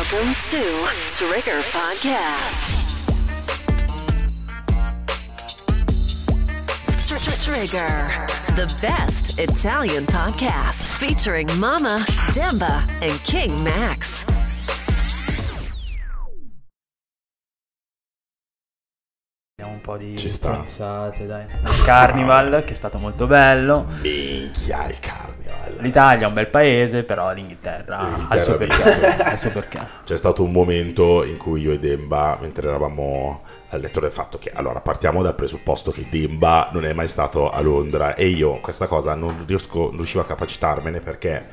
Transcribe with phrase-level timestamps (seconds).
[0.00, 0.62] Welcome to
[1.12, 3.04] Trigger Podcast.
[7.06, 7.92] Tr- tr- Trigger,
[8.56, 12.02] the best Italian podcast featuring Mama,
[12.32, 14.24] Demba, and King Max.
[19.62, 20.64] Un po' di Ci sta.
[20.64, 21.44] stronzate, dai.
[21.44, 23.84] Il Carnival, che è stato molto bello.
[24.00, 25.39] Minchia il carnival.
[25.78, 29.22] L'Italia è un bel paese, però l'Inghilterra ha il suo L'Inghilterra perché.
[29.22, 29.78] ha il suo perché.
[30.04, 34.36] C'è stato un momento in cui io e Demba, mentre eravamo al letto del fatto
[34.38, 38.58] che allora partiamo dal presupposto che Demba non è mai stato a Londra e io
[38.60, 41.46] questa cosa non, riesco, non riuscivo a capacitarmene perché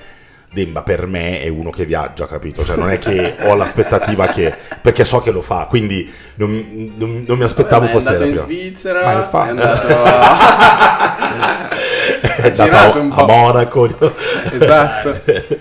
[0.50, 2.64] Demba per me è uno che viaggia, capito?
[2.66, 4.52] Cioè non è che ho l'aspettativa che...
[4.82, 8.30] perché so che lo fa, quindi non, non- non mi aspettavo Vabbè, fosse è andato
[8.30, 8.62] in la prima.
[8.62, 9.88] Svizzera, Ma infatti- è andato
[12.38, 13.32] è girato andato a po'.
[13.32, 14.14] Monaco
[14.52, 15.22] Esatto.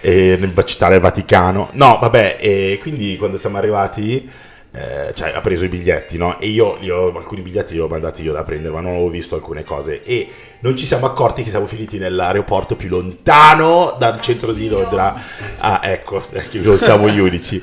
[0.00, 1.70] e nel citare il Vaticano.
[1.72, 4.28] No vabbè e quindi quando siamo arrivati
[4.72, 6.38] eh, cioè ha preso i biglietti no?
[6.38, 9.08] E io li ho- alcuni biglietti li ho mandati io da prendere ma non avevo
[9.08, 10.02] visto alcune cose.
[10.04, 10.28] E
[10.60, 15.20] non ci siamo accorti che siamo finiti nell'aeroporto più lontano dal centro di Londra.
[15.58, 16.22] Ah ecco,
[16.62, 17.60] non siamo gli unici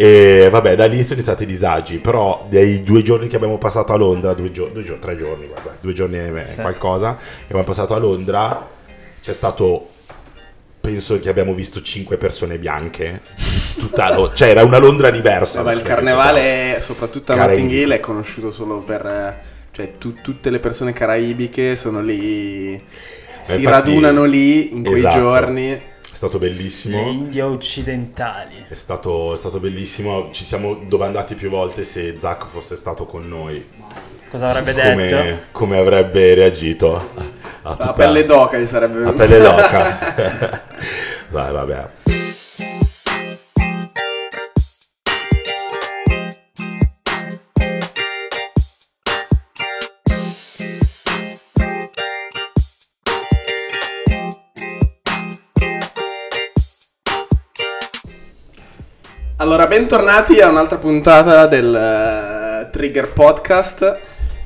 [0.00, 3.92] e vabbè da lì sono iniziati i disagi però dei due giorni che abbiamo passato
[3.92, 6.60] a Londra due, gio- due gio- tre giorni guarda, due giorni e Sì.
[6.60, 8.68] qualcosa che abbiamo passato a Londra
[9.20, 9.88] c'è stato
[10.80, 13.20] penso che abbiamo visto cinque persone bianche
[13.76, 17.62] tutta Lo- cioè era una Londra diversa Vabbè, il che carnevale, soprattutto a Caraibi.
[17.62, 19.04] Notting Hill, è conosciuto solo per...
[19.04, 19.36] eh,
[19.72, 22.80] Cioè, tu- tutte le persone caraibiche sono lì...
[23.42, 25.18] Si infatti- radunano lì in quei Esatto.
[25.18, 25.80] giorni.
[26.18, 28.66] È stato Le bellissimo Indie occidentali.
[28.68, 33.28] è stato, è stato bellissimo ci siamo domandati più volte se Zach fosse stato con
[33.28, 33.64] noi
[34.28, 34.88] Cosa avrebbe detto?
[34.90, 37.22] come, come avrebbe reagito a
[37.62, 39.24] La tutta- pelle d'oca gli sarebbe a venuta.
[39.24, 40.62] pelle d'oca
[41.30, 41.86] dai vabbè
[59.40, 64.00] Allora, bentornati a un'altra puntata del eh, Trigger Podcast.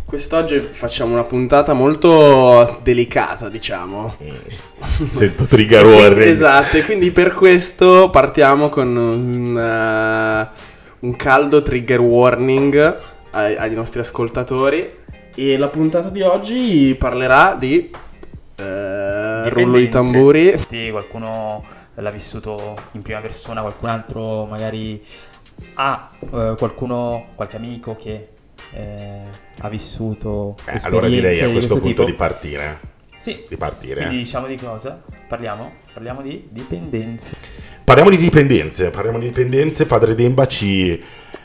[0.04, 4.16] Quest'oggi facciamo una puntata molto delicata, diciamo.
[5.10, 10.48] sento trigger warning Esatto, e quindi per questo partiamo con un, eh,
[10.98, 13.00] un caldo trigger warning
[13.31, 14.97] ai, ai nostri ascoltatori.
[15.34, 17.91] E la puntata di oggi parlerà di
[18.56, 20.54] eh, rullo di tamburi.
[20.69, 25.04] Sì, qualcuno l'ha vissuto in prima persona, qualcun altro magari
[25.75, 28.28] ha eh, qualcuno, qualche amico che
[28.72, 29.20] eh,
[29.58, 32.04] ha vissuto Eh, allora direi a di questo punto tipo.
[32.04, 32.81] di partire
[33.19, 35.02] Sì, di partire quindi diciamo di cosa?
[35.28, 35.72] Parliamo?
[35.92, 37.36] Parliamo di dipendenze.
[37.84, 41.02] Parliamo di dipendenze, parliamo di dipendenze, Padre Demba ci,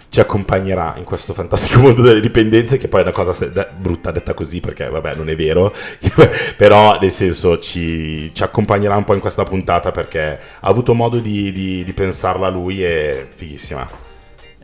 [0.09, 3.34] ci accompagnerà in questo fantastico mondo delle dipendenze, che poi è una cosa
[3.75, 5.73] brutta detta così, perché vabbè non è vero,
[6.57, 11.19] però nel senso ci, ci accompagnerà un po' in questa puntata perché ha avuto modo
[11.19, 14.06] di, di- di pensarla lui e fighissima.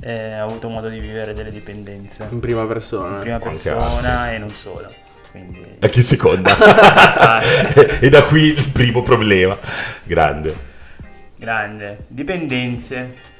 [0.01, 3.15] Eh, ho avuto modo di vivere delle dipendenze In prima persona.
[3.15, 4.91] in prima anche persona e non solo.
[5.31, 6.55] Quindi E chi seconda?
[8.01, 9.57] e da qui il primo problema.
[10.03, 10.55] Grande.
[11.35, 12.05] Grande.
[12.07, 13.31] Dipendenze.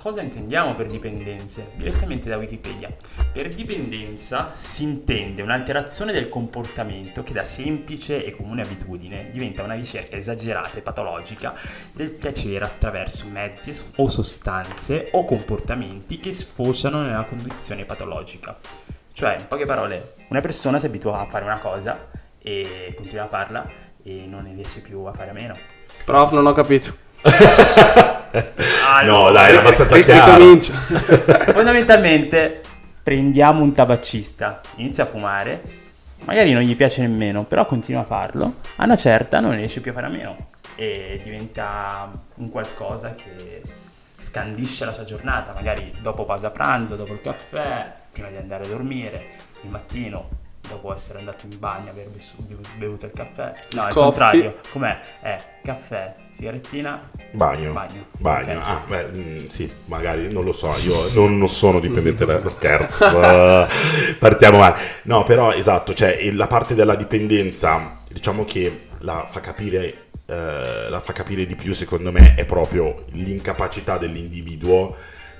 [0.00, 1.72] Cosa intendiamo per dipendenze?
[1.74, 2.88] Direttamente da Wikipedia.
[3.32, 9.74] Per dipendenza si intende un'alterazione del comportamento che da semplice e comune abitudine diventa una
[9.74, 11.52] ricerca esagerata e patologica
[11.92, 18.56] del piacere attraverso mezzi o sostanze o comportamenti che sfociano nella condizione patologica.
[19.12, 22.08] Cioè, in poche parole, una persona si abitua a fare una cosa
[22.40, 23.68] e continua a farla
[24.04, 25.58] e non riesce più a fare a meno.
[26.04, 27.07] Prof, non ho capito.
[29.04, 30.58] No, dai, era abbastanza chiaro.
[31.52, 32.60] Fondamentalmente
[33.02, 35.62] prendiamo un tabaccista, inizia a fumare,
[36.24, 39.92] magari non gli piace nemmeno, però continua a farlo, a una certa non riesce più
[39.92, 40.36] a fare a meno
[40.74, 43.62] e diventa un qualcosa che
[44.16, 48.68] scandisce la sua giornata, magari dopo pausa pranzo, dopo il caffè, prima di andare a
[48.68, 49.26] dormire,
[49.62, 50.28] il mattino,
[50.68, 53.52] dopo essere andato in bagno, aver bevu- bevu- bevuto il caffè.
[53.72, 54.02] No, al Coffee.
[54.02, 54.98] contrario, com'è?
[55.20, 57.72] È caffè, sigarettina, Bagno.
[57.72, 58.06] Bagno.
[58.18, 58.60] Bagno.
[58.62, 63.22] Ah, beh, mm, sì, magari non lo so, io non, non sono dipendente da scherzo.
[63.22, 63.66] eh,
[64.18, 64.76] partiamo male.
[65.02, 71.00] No, però esatto, cioè la parte della dipendenza, diciamo che la fa capire eh, la
[71.00, 74.94] fa capire di più secondo me è proprio l'incapacità dell'individuo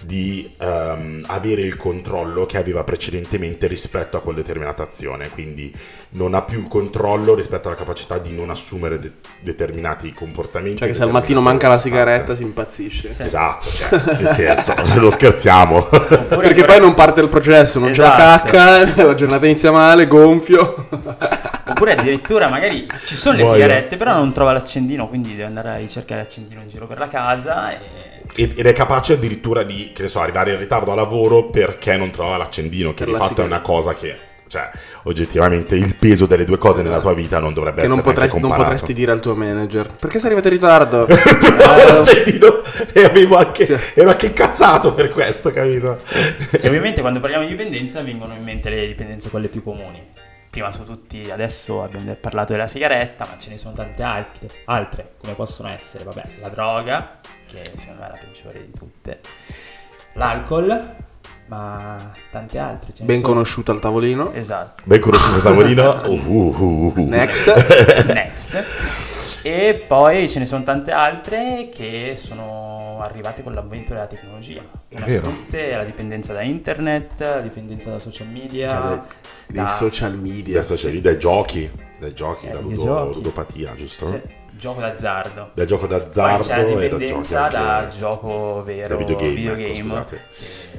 [0.04, 5.74] di ehm, avere il controllo che aveva precedentemente rispetto a quella determinata azione, quindi
[6.10, 10.78] non ha più il controllo rispetto alla capacità di non assumere de- determinati comportamenti.
[10.78, 13.14] Cioè che se al mattino manca la sigaretta si impazzisce.
[13.16, 15.82] Esatto, cioè, nel senso, lo scherziamo.
[15.84, 18.52] Perché poi non parte il processo, non c'è la Esatto.
[18.52, 20.86] cacca, la giornata inizia male, gonfio.
[21.68, 23.60] Oppure addirittura magari ci sono le Muoio.
[23.62, 27.08] sigarette, però non trova l'accendino, quindi deve andare a ricercare l'accendino in giro per la
[27.08, 27.78] casa e...
[28.34, 32.10] Ed è capace addirittura di, che ne so, arrivare in ritardo a lavoro perché non
[32.10, 33.54] trova l'accendino, che Per di la fatto è sigaretta.
[33.56, 34.16] una cosa che,
[34.46, 34.70] cioè,
[35.04, 38.38] oggettivamente il peso delle due cose nella tua vita non dovrebbe Che non essere potresti,
[38.40, 39.88] non potresti dire al tuo manager.
[39.98, 41.06] Perché sei arrivato in ritardo?
[42.92, 43.76] Eh, e avevo anche, Sì.
[43.94, 45.98] ero anche incazzato per questo, capito?
[46.50, 50.00] E ovviamente quando parliamo di dipendenza vengono in mente le dipendenze quelle più comuni.
[50.50, 55.12] Prima su tutti, adesso abbiamo parlato della sigaretta, ma ce ne sono tante altre, altre
[55.20, 59.20] come possono essere, vabbè, la droga, che secondo me è la peggiore di tutte,
[60.14, 60.94] l'alcol,
[61.48, 62.92] ma tante altre.
[62.94, 63.32] ce ne Ben sono.
[63.34, 64.32] conosciuto al tavolino.
[64.32, 64.82] Esatto.
[64.86, 66.00] Ben conosciuto il tavolino.
[66.08, 67.08] Uh, uh, uh, uh.
[67.08, 68.04] Next.
[68.06, 68.64] Next.
[69.42, 74.62] E poi ce ne sono tante altre che sono arrivate con l'avvento della tecnologia.
[74.88, 79.00] Tutte è la dipendenza da internet, la dipendenza da social media, Cioè, dei,
[79.46, 80.62] dei da- social media.
[80.62, 84.06] C'è lì dai giochi, dai giochi, Eh, da ludo- ludopatia, giusto?
[84.08, 84.20] sì,
[84.56, 85.50] gioco d'azzardo.
[85.54, 88.96] Dal gioco Poi d'azzardo c'è la e da giochi dipendenza anche- da gioco vero, da
[88.96, 90.20] videogame, videogame, ecco, scusate.
[90.30, 90.76] che-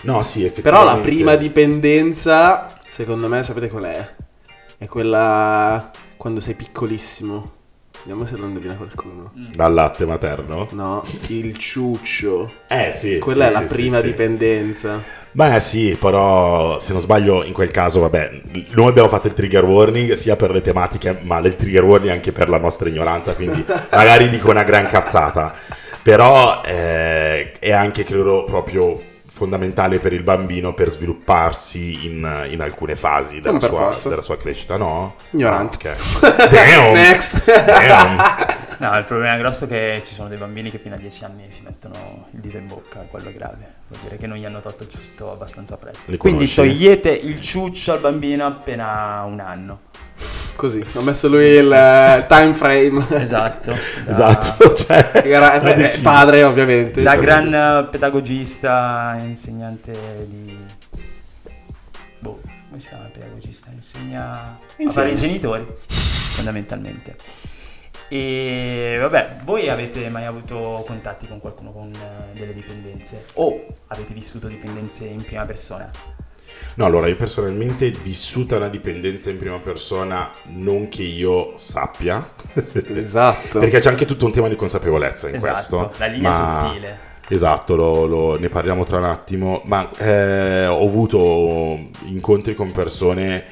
[0.00, 0.62] No, sì, effettivamente.
[0.62, 4.08] Però la prima dipendenza, secondo me, sapete qual è?
[4.78, 7.56] È quella quando sei piccolissimo.
[8.08, 9.32] Vediamo se lo indovina qualcuno.
[9.34, 10.66] Dal latte materno?
[10.70, 12.50] No, il ciuccio.
[12.66, 13.18] Eh sì.
[13.18, 14.10] Quella sì, è la sì, prima sì, sì.
[14.12, 15.02] dipendenza.
[15.30, 18.40] Beh sì, però se non sbaglio in quel caso, vabbè,
[18.70, 22.32] noi abbiamo fatto il trigger warning sia per le tematiche, ma il trigger warning anche
[22.32, 23.62] per la nostra ignoranza, quindi
[23.92, 25.54] magari dico una gran cazzata.
[26.02, 29.02] Però eh, è anche, credo, proprio
[29.38, 34.76] fondamentale per il bambino per svilupparsi in, in alcune fasi della sua, della sua crescita,
[34.76, 35.14] no?
[35.30, 35.88] Ignorante.
[35.88, 36.50] Ah, ok.
[36.50, 36.92] Damn!
[36.92, 38.66] Next.
[38.80, 41.50] No, il problema grosso è che ci sono dei bambini che fino a 10 anni
[41.50, 43.74] si mettono il dito in bocca, e quello è grave.
[43.88, 46.16] Vuol dire che non gli hanno tolto il ciuccio abbastanza presto.
[46.16, 49.80] Quindi togliete il ciuccio al bambino appena un anno.
[50.54, 53.04] Così, ho messo lui il eh, time frame.
[53.20, 53.72] Esatto.
[54.04, 56.02] Da- Esatto, cioè, era- eh, deciso.
[56.02, 57.02] padre, ovviamente.
[57.02, 59.92] Da gran eh, pedagogista, insegnante
[60.28, 60.56] di...
[62.20, 63.70] Boh, come si chiama il pedagogista?
[63.72, 64.90] Insegna a Insegna.
[64.92, 67.16] fare i genitori, fondamentalmente.
[68.08, 73.26] E vabbè, voi avete mai avuto contatti con qualcuno con eh, delle dipendenze?
[73.34, 75.90] O avete vissuto dipendenze in prima persona?
[76.74, 82.30] No, allora io personalmente vissuta una dipendenza in prima persona non che io sappia,
[82.94, 83.58] Esatto.
[83.58, 85.92] perché c'è anche tutto un tema di consapevolezza in Esatto, questo.
[85.98, 86.98] la linea ma- sottile.
[87.30, 93.44] Esatto, lo- lo- ne parliamo tra un attimo, ma eh, ho avuto incontri con persone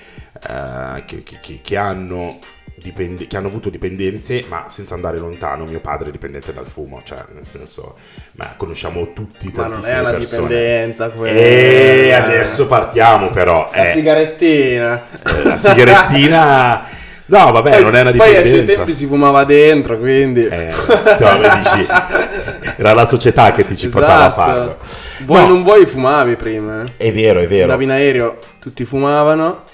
[0.49, 2.39] eh, che- che- che hanno
[2.77, 5.65] dipende- che hanno avuto dipendenze, ma senza andare lontano.
[5.65, 7.97] Mio padre è dipendente dal fumo, cioè nel senso,
[8.33, 10.41] ma conosciamo tutti Ma non tantissime è una persone.
[10.49, 11.39] dipendenza quella.
[11.39, 13.71] E adesso partiamo però.
[13.75, 13.93] La eh.
[13.95, 15.03] sigarettina.
[15.45, 16.85] la sigarettina.
[17.29, 18.77] No, vabbè, Poi- non è una Poi ai suoi dipendenza.
[18.77, 20.47] tempi si fumava dentro, quindi...
[20.47, 20.71] Eh,
[21.19, 21.87] vabbè, dici,
[22.77, 24.77] era la società che ti ci portava a farlo.
[25.25, 26.85] Vuoi No, non vuoi fumavi prima.
[26.85, 26.93] eh.
[27.09, 27.65] È vero, è vero.
[27.65, 29.65] Andavi in aereo, tutti fumavano.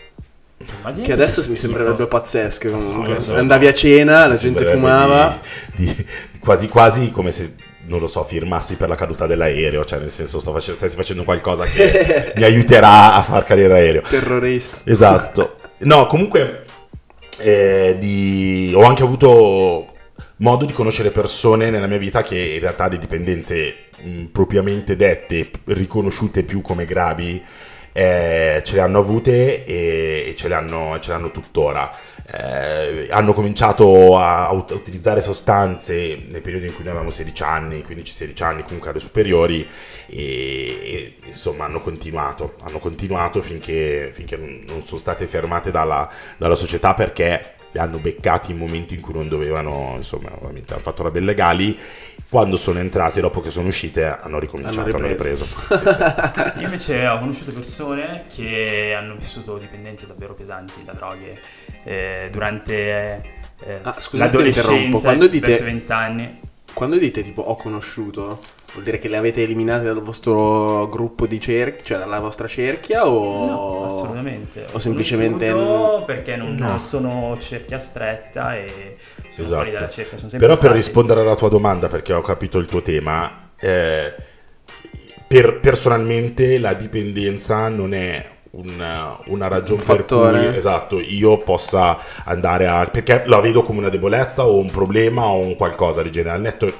[1.03, 3.20] Che adesso che mi sembrerebbe pazzesco comunque.
[3.20, 5.41] Sì, so, Andavi a cena, la gente fumava.
[5.75, 6.06] di- di-
[6.38, 7.55] quasi quasi come se,
[7.87, 9.84] non lo so, firmassi per la caduta dell'aereo.
[9.84, 14.03] Cioè, nel senso, sto face- stessi facendo qualcosa che mi aiuterà a far cadere l'aereo.
[14.03, 14.79] Terrorista.
[14.84, 15.56] Esatto.
[15.79, 16.65] No, comunque
[17.39, 19.89] eh, di- ho anche avuto
[20.37, 25.48] modo di conoscere persone nella mia vita che in realtà le dipendenze mh, propriamente dette,
[25.67, 27.41] riconosciute più come gravi,
[27.93, 31.91] eh, ce le hanno avute e, e ce, le hanno, ce le hanno tuttora.
[32.34, 37.11] Eh, hanno cominciato a, a ut- a utilizzare sostanze nel periodo in cui noi avevamo
[37.11, 39.69] 16 anni, 15-16 anni, comunque alle superiori,
[40.06, 46.08] e, e, insomma hanno continuato, hanno continuato finché, finché non sono state fermate dalla,
[46.39, 50.82] dalla società perché le hanno beccati in momenti in cui non dovevano, insomma, ovviamente hanno
[50.82, 51.79] fatto robe illegali.
[52.29, 55.44] Quando sono entrate, dopo che sono uscite, hanno ricominciato, Hanno hanno ripreso.
[55.44, 56.52] ripreso.
[56.60, 61.38] Io invece ho conosciuto persone che hanno vissuto dipendenze davvero pesanti da droghe
[61.84, 66.41] eh, durante eh, Ah, scusate, l'adolescenza, Quando dite- verso 20 anni.
[66.72, 68.41] Quando dite tipo ho conosciuto,
[68.72, 73.06] vuol dire che le avete eliminate dal vostro gruppo di cerchia, cioè dalla vostra cerchia
[73.06, 73.46] o...
[73.46, 74.67] No, assolutamente.
[74.72, 75.50] O semplicemente...
[75.50, 76.79] conosciuto perché non, No.
[76.79, 78.96] sono cerchia stretta e
[79.31, 79.93] sono fuori dalla Esatto.
[79.93, 80.17] cerchia.
[80.19, 83.50] Sono sempre Però per stati- rispondere alla tua domanda, perché ho capito il tuo tema,
[83.58, 84.14] eh,
[85.26, 91.98] per, personalmente la dipendenza non è una, una ragione Un per cui esatto, io possa
[92.24, 96.10] andare a perché la vedo come una debolezza o un problema o un qualcosa di
[96.10, 96.72] genere al netto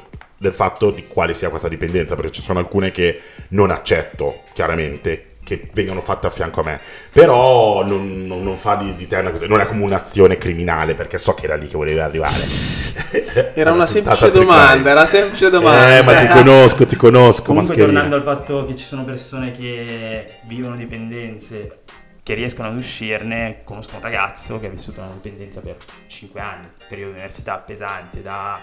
[0.43, 3.21] del fatto di quale sia questa dipendenza perché ci sono alcune che
[3.51, 6.81] non accetto chiaramente che vengano fatte a fianco a me
[7.11, 10.95] però non, non- non fa di, di te una cosa non è come un'azione criminale
[10.95, 12.35] perché so che era lì che volevi arrivare
[13.55, 15.97] Era una semplice domanda, era una semplice domanda.
[15.99, 18.01] eh ma ti conosco ti conosco Comunque mascherina.
[18.03, 21.79] tornando al fatto che ci sono persone che vivono dipendenze
[22.25, 25.75] che riescono ad uscirne, conosco un ragazzo che ha vissuto una dipendenza per
[26.07, 28.61] 5 anni, periodo di università pesante, da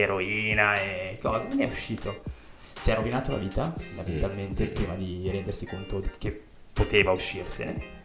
[0.00, 2.20] eroina e cose, ne è uscito.
[2.74, 4.72] Si è rovinato la vita, fondamentalmente, Mm.
[4.72, 6.42] prima di rendersi conto che
[6.72, 7.98] poteva uscirsene.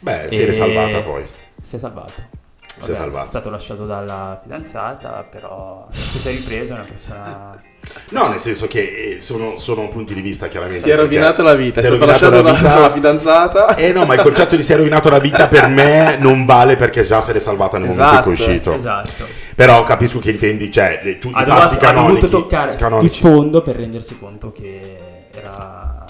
[0.00, 1.24] beh si è salvata poi
[1.60, 2.40] Si è salvato.
[2.80, 3.24] Si è salvato.
[3.26, 7.62] È stato lasciato dalla fidanzata, però adesso si è ripreso, è una persona...
[8.10, 10.80] No, nel senso che eh, sono, sono punti di vista chiaramente.
[10.82, 12.74] Si è rovinato la vita, è Si stato rovinato lasciato la vita.
[12.74, 13.76] dalla fidanzata.
[13.76, 16.76] Eh no, ma il concetto di si è rovinato la vita per me non vale
[16.76, 18.74] perché già se l'è salvata nel momento in cui è Esatto, uscito.
[18.74, 19.41] Esatto.
[19.54, 22.20] Però capisco che intendi, cioè, le- tu, ha, i dovuto, passi ha canonici.
[22.20, 23.14] dovuto toccare canonici.
[23.14, 24.98] il fondo per rendersi conto che
[25.34, 26.04] era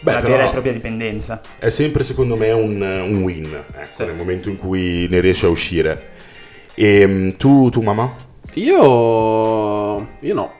[0.00, 1.40] Beh, una però- vera e propria dipendenza.
[1.58, 4.04] È sempre secondo me un, un win, ecco, Sì.
[4.04, 6.10] nel momento in cui ne riesce a uscire.
[6.74, 8.14] E tu, tu mamma?
[8.54, 10.08] Io.
[10.20, 10.52] Io no.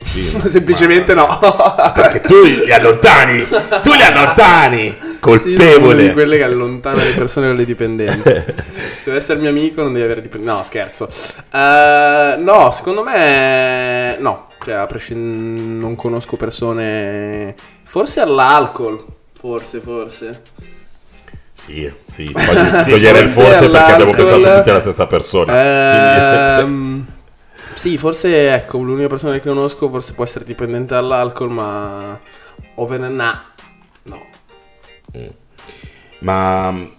[0.00, 1.92] Sì, Semplicemente ma- no.
[1.94, 3.46] Perché tu li allontani,
[3.82, 4.96] tu li allontani,
[5.38, 6.08] Sì, colpevole.
[6.08, 8.54] di quelle che allontana le persone dalle dipendenze.
[8.98, 10.54] Se vuoi essere mio amico non devi avere dipendenza.
[10.56, 11.08] No, scherzo.
[11.50, 14.48] Eh, no, secondo me no.
[14.64, 17.54] Cioè, a prescind- non conosco persone...
[17.84, 19.04] Forse all'alcol.
[19.32, 20.42] Forse, forse.
[21.52, 26.58] Sì, sì, togliere il Forse perché abbiamo pensato tutti alla stessa persona.
[26.58, 27.06] Ehm,
[27.74, 32.18] sì, forse ecco, l'unica persona che conosco forse può essere dipendente dall'alcol, ma
[32.76, 33.51] over and na.
[35.12, 35.30] No.
[36.20, 36.90] Ma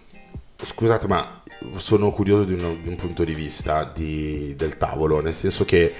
[0.57, 1.41] scusate, ma
[1.77, 5.93] sono curioso di, uno- di un punto di vista di- del tavolo, nel senso che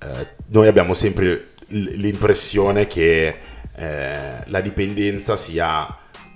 [0.00, 3.36] eh, noi abbiamo sempre l'impressione che
[3.74, 5.86] eh, la dipendenza sia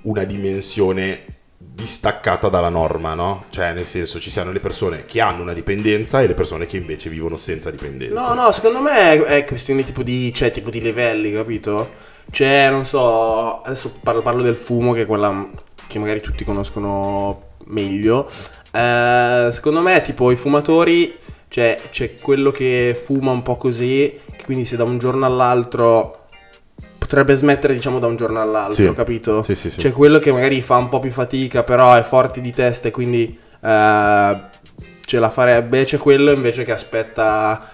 [0.02, 1.24] una dimensione
[1.58, 3.44] distaccata dalla norma, no?
[3.50, 6.76] Cioè, nel senso, ci siano le persone che hanno una dipendenza e le persone che
[6.76, 8.34] invece vivono senza dipendenza.
[8.34, 12.10] No, no, secondo me è questione tipo di, cioè, tipo di livelli, capito?
[12.30, 15.48] Cioè, non so, adesso parlo, parlo del fumo, che è quella
[15.86, 18.28] che magari tutti conoscono meglio.
[18.72, 21.14] Eh, secondo me, tipo, i fumatori,
[21.48, 26.20] cioè, c'è quello che fuma un po' così, che quindi se da un giorno all'altro
[26.96, 28.94] potrebbe smettere, diciamo, da un giorno all'altro, Sì.
[28.94, 29.42] capito?
[29.42, 29.80] Sì, sì, sì.
[29.80, 32.90] C'è quello che magari fa un po' più fatica, però è forte di testa e
[32.90, 34.40] quindi eh,
[35.04, 35.84] ce la farebbe.
[35.84, 37.70] C'è quello invece che aspetta,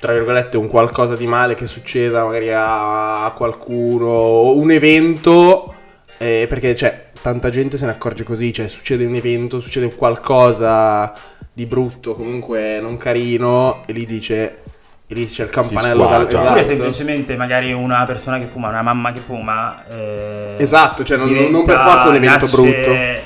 [0.00, 5.74] tra virgolette, un qualcosa di male che succeda magari a, qualcuno, o un evento,
[6.16, 11.12] eh, perché cioè, tanta gente se ne accorge così, cioè succede un evento, succede qualcosa
[11.52, 14.62] di brutto, comunque non carino, e lì dice...
[15.06, 16.40] E lì c'è il campanello dal, squaggia.
[16.44, 16.76] Oppure esatto.
[16.76, 19.84] semplicemente magari una persona che fuma, una mamma che fuma.
[19.88, 22.90] eh, Esatto, cioè non- diventa- non per forza un evento nasce brutto.
[22.90, 23.18] in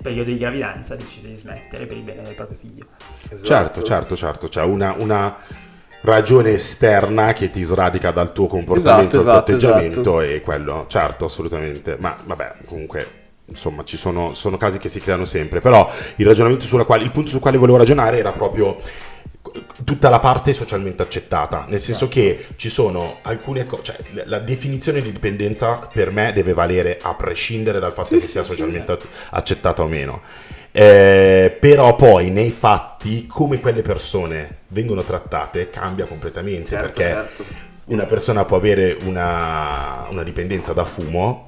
[0.00, 2.84] periodo di gravidanza decide di smettere per il bene del proprio figlio.
[3.28, 3.44] Esatto.
[3.44, 5.36] Certo, certo, certo, c'è una, una
[6.04, 10.84] ragione esterna che ti sradica dal tuo comportamento, Esatto, dal tuo esatto, atteggiamento e quello,
[10.88, 11.96] certo, assolutamente.
[11.98, 13.06] Ma vabbè, comunque,
[13.46, 17.10] insomma, ci sono, sono casi che si creano sempre, però il ragionamento sulla quale, il
[17.10, 18.78] punto sul quale volevo ragionare era proprio
[19.84, 25.00] tutta la parte socialmente accettata, nel senso che ci sono alcune cose, cioè la- definizione
[25.02, 28.50] di dipendenza per me deve valere a prescindere dal fatto Sì, che sì, sia sì.
[28.50, 28.98] socialmente
[29.30, 30.22] accettata o meno.
[30.76, 37.44] Eh, però poi nei fatti come quelle persone vengono trattate cambia completamente Certo, perché certo.
[37.86, 41.46] una persona può avere una, una dipendenza da fumo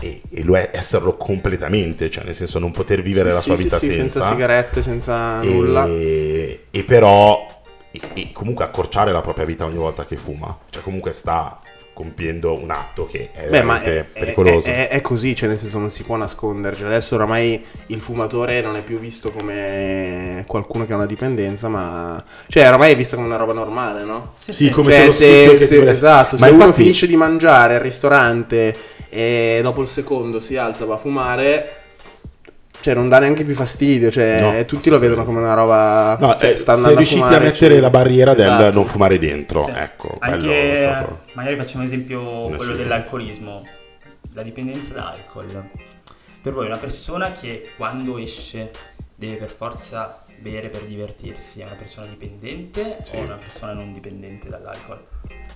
[0.00, 3.56] e, e lo è esserlo completamente, cioè nel senso non poter vivere Sì, la sua
[3.56, 5.84] sì, vita sì, senza, senza sigarette, senza nulla.
[5.86, 7.46] e, e però
[7.90, 11.58] e, e comunque accorciare la propria vita ogni volta che fuma, cioè comunque sta
[11.98, 14.68] compiendo un atto che è Beh, ma è, pericoloso.
[14.68, 16.84] è- è- è così, cioè nel senso non si può nasconderci.
[16.84, 22.22] Adesso oramai il fumatore non è più visto come qualcuno che ha una dipendenza, ma...
[22.46, 24.34] Cioè oramai è visto come una roba normale, no?
[24.48, 27.80] Sì, come Cioè, se se, se- esatto, Ma se uno infatti- finisce di mangiare al
[27.80, 28.76] ristorante
[29.08, 31.77] e dopo il secondo si alza va a fumare,
[32.80, 34.64] cioè non dà neanche più fastidio, cioè No.
[34.64, 36.16] tutti lo vedono come una roba...
[36.20, 38.76] No, cioè, eh, andando riusciti a, fumare, mettere cioè- la barriera del Esatto.
[38.76, 39.72] non fumare dentro, Sì.
[39.74, 41.20] ecco, Anche, è stato...
[41.34, 42.82] magari facciamo un esempio quello scelta.
[42.82, 43.66] dell'alcolismo,
[44.34, 45.68] la dipendenza da alcol.
[46.40, 48.70] Per voi una persona che quando esce
[49.14, 53.16] deve per forza bere per divertirsi, è una persona dipendente Sì.
[53.16, 54.98] o una persona non dipendente dall'alcol?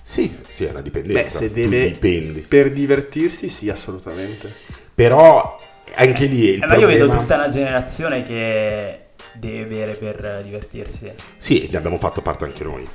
[0.01, 1.23] Sì, sì, è una dipendenza.
[1.23, 2.41] Beh, se deve dipendi.
[2.41, 4.51] per divertirsi, sì, assolutamente.
[4.93, 5.61] Però
[5.95, 8.99] anche lì il Eh, ma io vedo problema- tutta una generazione che
[9.33, 11.11] deve bere per eh, divertirsi.
[11.37, 12.87] Sì, ne abbiamo fatto parte anche noi,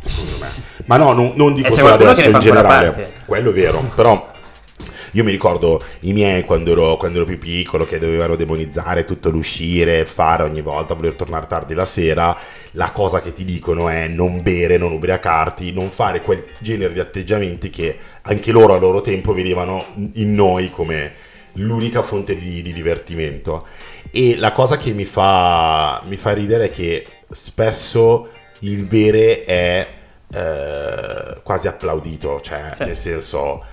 [0.00, 0.48] secondo me.
[0.86, 3.12] Ma no, non, non dico E c'è solo adesso in generale.
[3.24, 4.32] Quello è vero, però
[5.12, 9.30] io mi ricordo i miei quando ero, quando ero più piccolo che dovevano demonizzare tutto
[9.30, 12.36] l'uscire, fare ogni volta, voler tornare tardi la sera.
[12.72, 16.98] La cosa che ti dicono è non bere, non ubriacarti, non fare quel genere di
[16.98, 19.84] atteggiamenti che anche loro a loro tempo vedevano
[20.14, 21.12] in noi come
[21.54, 23.66] l'unica fonte di, di divertimento.
[24.10, 28.28] E la cosa che mi fa, mi fa ridere è che spesso
[28.60, 29.86] il bere è
[30.32, 32.84] eh, quasi applaudito, cioè Sì.
[32.84, 33.64] nel senso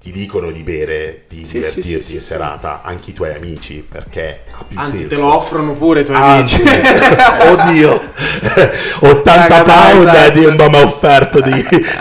[0.00, 4.44] ti dicono di bere, di Sì, divertirti sì, in serata, anche i tuoi amici, perché
[4.50, 5.08] ha più Anzi, senso.
[5.08, 6.78] te lo offrono pure i tuoi Anzi, amici.
[7.50, 8.00] oddio,
[9.00, 11.52] 80 Raga, dai, pound di un mi ha offerto di,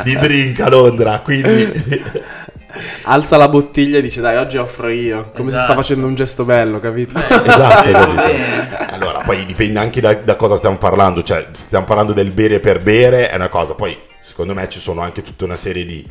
[0.03, 1.71] di drink a Londra, quindi
[3.03, 5.31] Alza la bottiglia e dice dai, oggi offro io.
[5.36, 5.79] Come se sta Esatto.
[5.79, 7.17] facendo un gesto bello, capito?
[7.17, 8.93] esatto, Vedo capito?
[8.93, 12.81] Allora, poi dipende anche da, da cosa stiamo parlando, cioè stiamo parlando del bere per
[12.81, 16.05] bere è una cosa, poi secondo me ci sono anche tutta una serie di,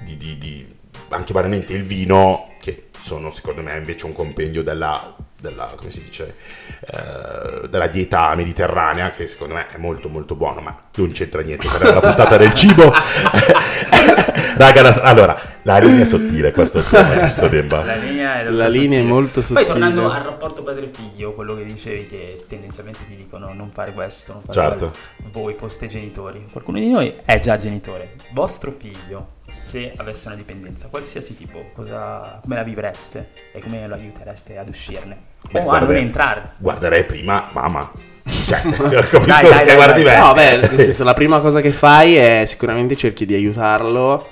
[0.00, 0.66] di- di- di-
[1.10, 6.02] anche banalmente il vino, che sono secondo me invece un compendio della, della come si
[6.02, 6.34] dice,
[6.80, 11.68] eh, della dieta mediterranea, che secondo me è molto molto buono, ma non c'entra niente
[11.68, 12.92] con la puntata del cibo.
[14.56, 17.84] Raga, la- allora, la linea è sottile, questo è il tema, giusto Demba?
[17.84, 19.64] La linea è, La linea è molto sottile.
[19.64, 24.32] Poi tornando al rapporto padre-figlio, quello che dicevi che tendenzialmente ti dicono non fare questo,
[24.32, 24.90] non fare Certo.
[25.18, 25.30] quello.
[25.32, 26.44] Voi foste genitori.
[26.50, 28.14] Qualcuno di noi è già genitore.
[28.32, 33.30] Vostro figlio, se avesse una dipendenza, qualsiasi tipo, cosa, come la vivreste?
[33.52, 35.16] E come lo aiutereste ad uscirne?
[35.50, 36.50] Beh, o a guarda- non entrare?
[36.58, 37.90] Guarderei prima mamma.
[38.24, 40.14] Cioè, capisco Dai, che dai, dai, guardi dai.
[40.14, 40.20] me.
[40.20, 44.26] No, beh, nel senso, la prima cosa che fai è sicuramente cerchi di aiutarlo,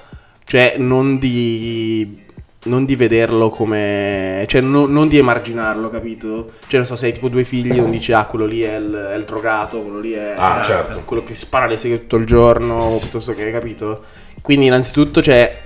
[0.44, 2.25] cioè non di,
[2.64, 4.44] non di vederlo come...
[4.49, 6.50] cioè no- non di emarginarlo, capito?
[6.66, 8.92] Cioè non so, se hai tipo due figli, non dici ah, quello lì è il,
[9.12, 10.35] è il drogato, quello lì è...
[10.37, 11.00] Ah, certo.
[11.06, 14.04] Quello che spara le seghe tutto il giorno, piuttosto che, capito?
[14.47, 15.59] Quindi innanzitutto, cioè,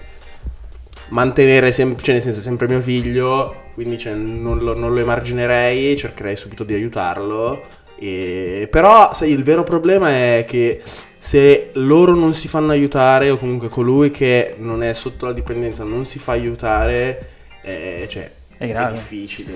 [1.09, 5.99] mantenere sempre, cioè nel senso, sempre mio figlio, quindi cioè, non, lo, non lo emarginerei,
[5.99, 7.63] cercherei subito di aiutarlo.
[7.99, 8.69] E...
[8.71, 10.81] Però, sai, il vero problema è che
[11.19, 15.85] se loro non si fanno aiutare, o comunque colui che non è sotto la dipendenza
[15.85, 17.29] non si fa aiutare,
[17.61, 18.95] eh, cioè, È grave.
[18.95, 19.53] difficile.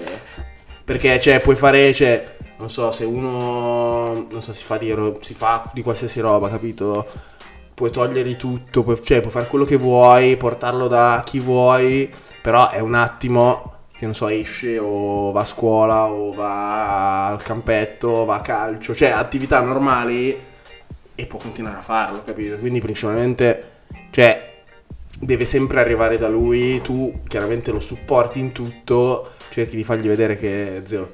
[0.85, 5.17] Perché, cioè, puoi fare, cioè, non so, se uno, non so, si fa di, ro-
[5.23, 7.33] si fa di qualsiasi roba, capito?
[7.75, 12.71] Puoi togliergli tutto, puoi, cioè, puoi fare quello che vuoi, portarlo da chi vuoi, però
[12.71, 18.25] è un attimo che, non so, esce o va a scuola o va al campetto,
[18.25, 20.37] va a calcio, cioè, attività normali
[21.17, 22.59] e può continuare a farlo, capito?
[22.59, 23.71] Quindi principalmente,
[24.11, 24.63] cioè,
[25.19, 30.37] deve sempre arrivare da lui, tu chiaramente lo supporti in tutto, cerchi di fargli vedere
[30.37, 31.11] che, zio,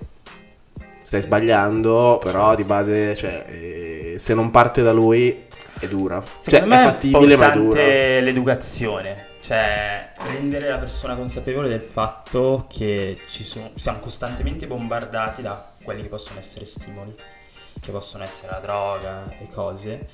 [1.04, 5.48] stai sbagliando, però di base, cioè, eh, se non parte da lui
[5.80, 6.20] è dura.
[6.20, 7.62] Secondo cioè, me è fattibile, ma dura.
[7.62, 15.42] importante l'educazione, cioè rendere la persona consapevole del fatto che ci sono, siamo costantemente bombardati
[15.42, 17.14] da quelli che possono essere stimoli,
[17.80, 20.08] che possono essere la droga e cose,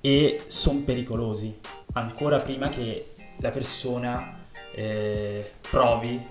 [0.00, 1.58] e sono pericolosi,
[1.94, 4.36] ancora prima che la persona
[4.72, 6.24] eh, provi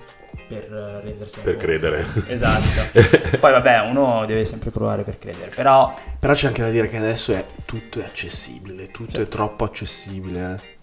[0.47, 2.05] per eh, rendersene Per credere.
[2.27, 2.99] Esatto.
[3.39, 6.97] Poi vabbè, uno deve sempre provare per credere, però Però c'è anche da dire che
[6.97, 10.59] adesso è tutto è accessibile, tutto è troppo accessibile.
[10.61, 10.75] eh.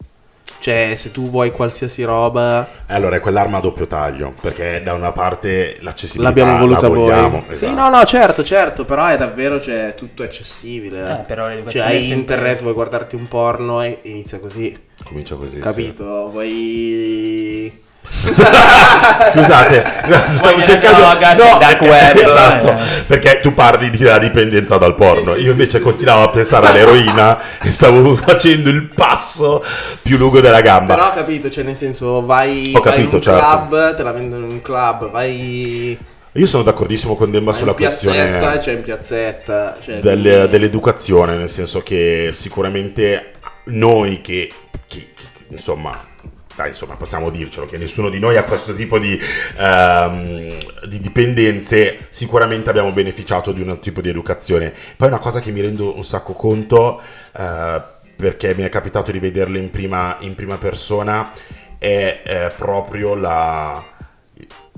[0.61, 4.95] Cioè, se tu vuoi qualsiasi roba, Eh, Allora, è quell'arma a doppio taglio, perché da
[4.95, 7.51] una parte l'accessibilità l'abbiamo voluta la vogliamo, voi.
[7.51, 7.67] esatto.
[7.73, 11.21] Sì, no, no, certo, certo, però è davvero, cioè, tutto è accessibile.
[11.21, 14.75] Eh, però cioè, l'educazione hai internet, vuoi guardarti un porno e inizia così,
[15.05, 15.57] Comincia così.
[15.57, 15.61] sì.
[15.61, 16.31] capito?
[16.31, 17.83] Vuoi...
[19.33, 19.85] Scusate,
[20.33, 23.03] stavo cercando c'è il dark web, esatto, eh.
[23.07, 25.33] perché tu parli della dipendenza dal porno.
[25.33, 29.65] Sì, sì, Io invece sì, continuavo a pensare all'eroina e stavo facendo il passo
[30.03, 30.95] più lungo della gamba.
[30.95, 33.41] Però capito, cioè nel senso vai, Ho vai capito, in un certo.
[33.41, 35.99] club, te la vendono in un club, vai,
[36.33, 39.77] Io sono d'accordissimo con Demba vai sulla questione c'è in piazzetta.
[39.83, 43.33] Cioè, del- dell'educazione, nel senso che sicuramente
[43.65, 44.51] noi che,
[44.87, 46.13] che- che- insomma,
[46.57, 49.19] dai, insomma, possiamo dircelo che nessuno di noi ha questo tipo di,
[49.57, 54.73] ehm, di dipendenze, sicuramente abbiamo beneficiato di un tipo di educazione.
[54.97, 57.01] Poi una cosa che mi rendo un sacco conto,
[57.37, 57.83] eh,
[58.17, 61.33] perché mi è capitato di vederle in prima, in prima persona,
[61.79, 63.85] è eh, proprio la,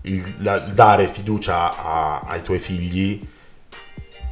[0.03, 3.21] il, la- dare fiducia a- ai tuoi figli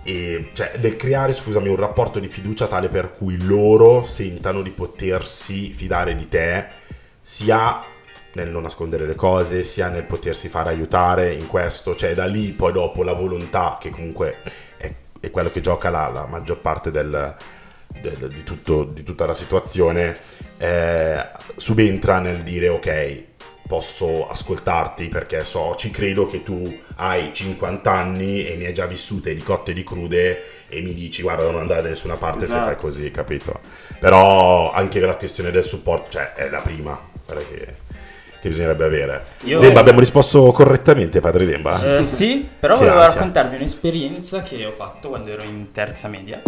[0.07, 4.71] e cioè nel creare, scusami, un rapporto di fiducia tale per cui loro sentano di
[4.71, 6.69] potersi fidare di te,
[7.25, 7.83] sia
[8.35, 12.49] nel non nascondere le cose, sia nel potersi fare aiutare in questo, cioè da lì
[12.51, 14.37] poi dopo la volontà, che comunque
[14.77, 17.35] è, è quello che gioca la, la maggior parte del,
[18.01, 20.17] del, di, tutto, di, tutta la situazione,
[20.59, 23.23] eh, subentra nel dire ok,
[23.67, 28.87] posso ascoltarti perché so, ci credo che tu hai 50 anni e ne hai già
[28.87, 32.45] vissute di cotte e di crude e mi dici guarda non andare da nessuna parte
[32.45, 32.61] esatto.
[32.61, 33.61] se fai così, capito?
[34.01, 37.75] Però anche la questione del supporto, cioè è la prima, che,
[38.41, 39.25] che bisognerebbe avere.
[39.45, 39.59] Io...
[39.61, 41.99] Demba, abbiamo risposto correttamente, padre Demba?
[41.99, 43.15] Eh, sì, però che volevo ansia.
[43.15, 46.43] raccontarvi un'esperienza che ho fatto quando ero in terza media.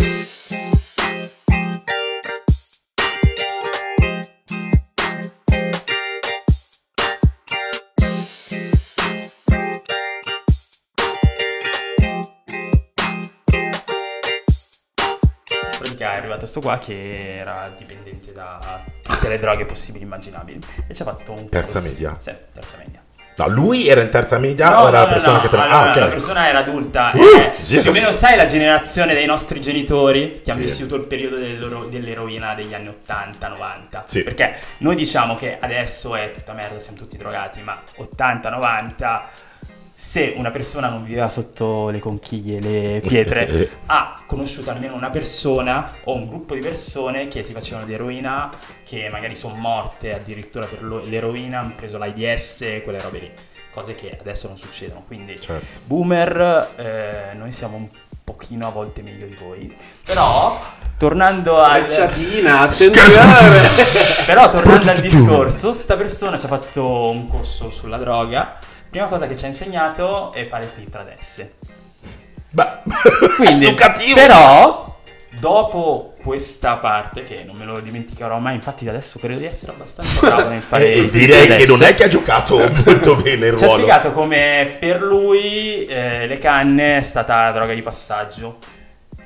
[16.16, 20.94] È arrivato sto qua che era dipendente da tutte le droghe possibili e immaginabili e
[20.94, 23.04] ci ha fatto un terza media sì terza media
[23.38, 25.62] No, lui era in terza media no, o era no, la persona no, che tra...
[25.64, 26.00] allora, ah, okay.
[26.00, 27.10] La persona era adulta.
[27.12, 30.50] Uh, eh, più o meno sai la generazione dei nostri genitori che sì.
[30.50, 34.04] hanno vissuto il periodo dell'eroina degli anni 80-90.
[34.06, 34.22] Sì.
[34.22, 39.20] Perché noi diciamo che adesso è tutta merda, siamo tutti drogati, ma 80-90
[39.98, 45.90] se una persona non viveva sotto le conchiglie, le pietre, ha conosciuto almeno una persona
[46.04, 48.52] o un gruppo di persone che si facevano di eroina,
[48.84, 53.32] che magari sono morte addirittura per l'eroina, hanno preso l'AIDS, quelle robe lì.
[53.70, 55.02] Cose che adesso non succedono.
[55.06, 55.64] Quindi, certo.
[55.84, 57.88] boomer, eh, noi siamo un
[58.22, 59.74] pochino a volte meglio di voi.
[60.04, 60.60] Però,
[60.98, 61.86] tornando al...
[64.26, 68.58] Però, tornando al discorso, sta persona ci ha fatto un corso sulla droga
[68.96, 71.46] prima cosa che ci ha insegnato è fare il filtro ad S.
[72.48, 72.66] Beh,
[73.36, 73.74] quindi,
[74.14, 74.96] però,
[75.38, 80.20] dopo questa parte, che non me lo dimenticherò mai, infatti adesso credo di essere abbastanza
[80.20, 82.56] bravo nel fare il filtro direi che non è che ha giocato
[82.86, 83.58] molto bene il ruolo.
[83.58, 88.56] Ci ha spiegato come per lui eh, le canne è stata droga di passaggio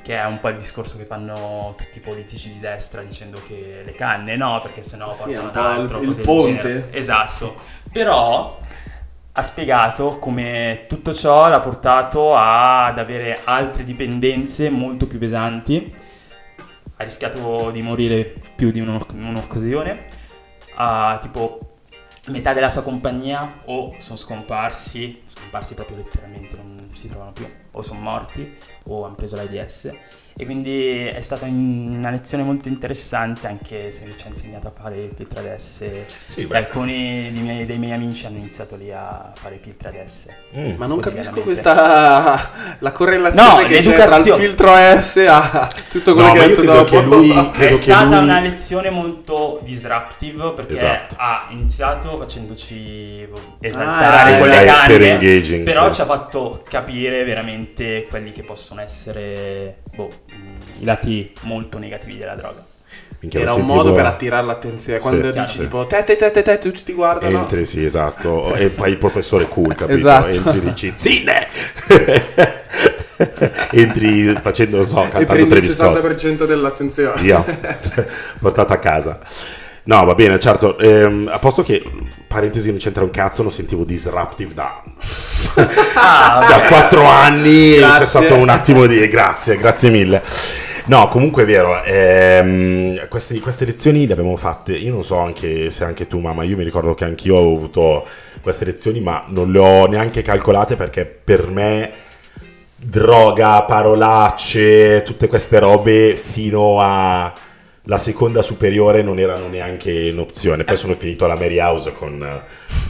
[0.02, 3.82] che è un po' il discorso che fanno tutti i politici di destra dicendo che
[3.84, 6.00] le canne no, perché sennò portano sì, ad altro.
[6.00, 6.88] Il, il ponte.
[6.90, 7.78] Esatto.
[7.92, 8.58] Però
[9.32, 15.94] ha spiegato come tutto ciò l'ha portato ad avere altre dipendenze molto più pesanti,
[16.96, 20.06] ha rischiato di morire più di uno, un'occasione,
[20.74, 21.58] ha tipo
[22.26, 27.82] metà della sua compagnia o sono scomparsi, scomparsi proprio letteralmente, non si trovano più, o
[27.82, 29.92] sono morti o hanno preso l'AIDS
[30.40, 34.96] e quindi è stata una lezione molto interessante anche se ci ha insegnato a fare
[34.96, 35.84] il filtro ad S
[36.32, 39.90] sì, e alcuni dei miei, dei miei, amici hanno iniziato lì a fare il filtro
[39.90, 40.76] ad S mm.
[40.76, 46.14] ma non capisco questa la correlazione no, che c'è tra il filtro S a tutto
[46.14, 48.24] quello no, che hai detto dopo lui, è stata lui...
[48.24, 51.16] una lezione molto disruptive perché esatto.
[51.18, 53.28] ha iniziato facendoci
[53.60, 55.94] esaltare ah, con le canne però sì.
[55.96, 60.08] ci ha fatto capire veramente quelli che possono essere boh,
[60.78, 62.66] i lati molto negativi della droga.
[63.20, 63.94] Minchia, Era un modo tipo...
[63.96, 64.98] per attirare l'attenzione.
[64.98, 65.58] Quando sì, dici sì.
[65.60, 67.38] tipo te te te te te tutti ti guardano.
[67.38, 68.54] Entri, sì, esatto.
[68.56, 69.98] e poi il professore cool, capito?
[69.98, 70.28] Esatto.
[70.28, 71.48] Entri e dici Zinne!
[73.72, 77.20] Entri facendo, non so, cantando e prendi il 60% dell'attenzione.
[77.20, 77.44] Via,
[78.40, 79.20] portata a casa.
[79.82, 80.78] No, va bene, certo.
[80.78, 81.82] Ehm, a posto che,
[82.26, 84.82] parentesi, non c'entra un cazzo, non sentivo disruptive da,
[85.94, 87.76] ah, da 4 anni.
[87.76, 87.98] Grazie.
[87.98, 89.08] C'è stato un attimo di...
[89.08, 90.22] Grazie, grazie mille.
[90.86, 95.70] No, comunque è vero, ehm, queste, queste, lezioni le abbiamo fatte, io non so anche
[95.70, 98.04] se anche tu mamma, io mi ricordo che anch'io ho avuto
[98.40, 101.92] queste lezioni, ma non le ho neanche calcolate perché per me
[102.74, 107.32] droga, parolacce, tutte queste robe fino a
[107.90, 110.62] la seconda superiore non erano neanche in opzione.
[110.62, 112.42] Poi sono finito alla Mary House con eh,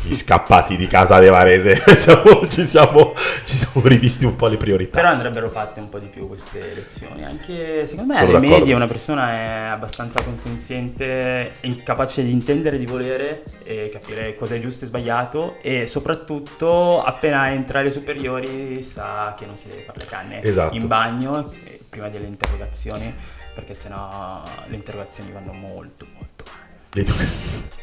[0.06, 1.82] gli scappati di casa De Varese.
[1.88, 4.98] Diciamo, ci, siamo, ci, siamo, rivisti un po' le priorità.
[4.98, 7.24] Però andrebbero fatte un po' di più queste lezioni.
[7.24, 12.84] Anche secondo me sono alle medie una persona è abbastanza consenziente, incapace di intendere, di
[12.84, 15.56] volere e capire cosa è giusto e sbagliato.
[15.62, 20.76] E soprattutto appena entra alle superiori sa che non si deve fare le canne esatto.
[20.76, 21.50] in bagno
[21.88, 23.12] prima delle interrogazioni
[23.54, 26.68] perché sennò le interrogazioni vanno molto molto male.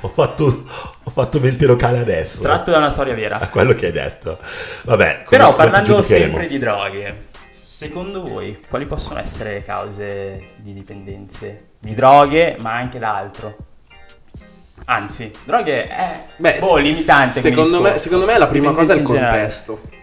[0.00, 0.66] ho, fatto,
[1.02, 2.42] ho fatto mente locale adesso.
[2.42, 3.38] Tratto da una storia vera.
[3.38, 4.38] A quello che hai detto.
[4.84, 5.24] Vabbè.
[5.28, 11.70] Però parlando sempre di droghe, secondo voi quali possono essere le cause di dipendenze?
[11.78, 13.56] Di droghe, ma anche d'altro?
[14.86, 17.40] Anzi, droghe è Beh, boh, limitante.
[17.40, 19.96] Secondo me, secondo me la prima cosa è il contesto.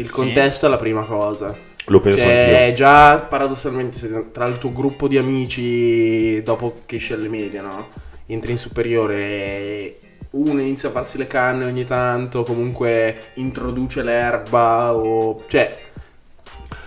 [0.00, 0.12] Il Sì.
[0.12, 1.56] contesto è la prima cosa.
[1.86, 2.74] Lo penso Cioè, anch'io.
[2.74, 7.88] già paradossalmente tra il tuo gruppo di amici dopo che esci alle medie, no?
[8.26, 14.94] Entri in superiore e uno inizia a farsi le canne ogni tanto, comunque introduce l'erba
[14.94, 15.42] o...
[15.48, 15.76] cioè...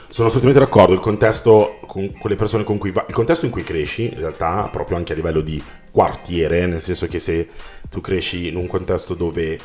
[0.10, 3.52] Sono assolutamente d'accordo, il contesto con, con le persone con cui va, il contesto in
[3.52, 7.50] cui cresci, in realtà, proprio anche a livello di quartiere, nel senso che se
[7.90, 9.58] tu cresci in un contesto dove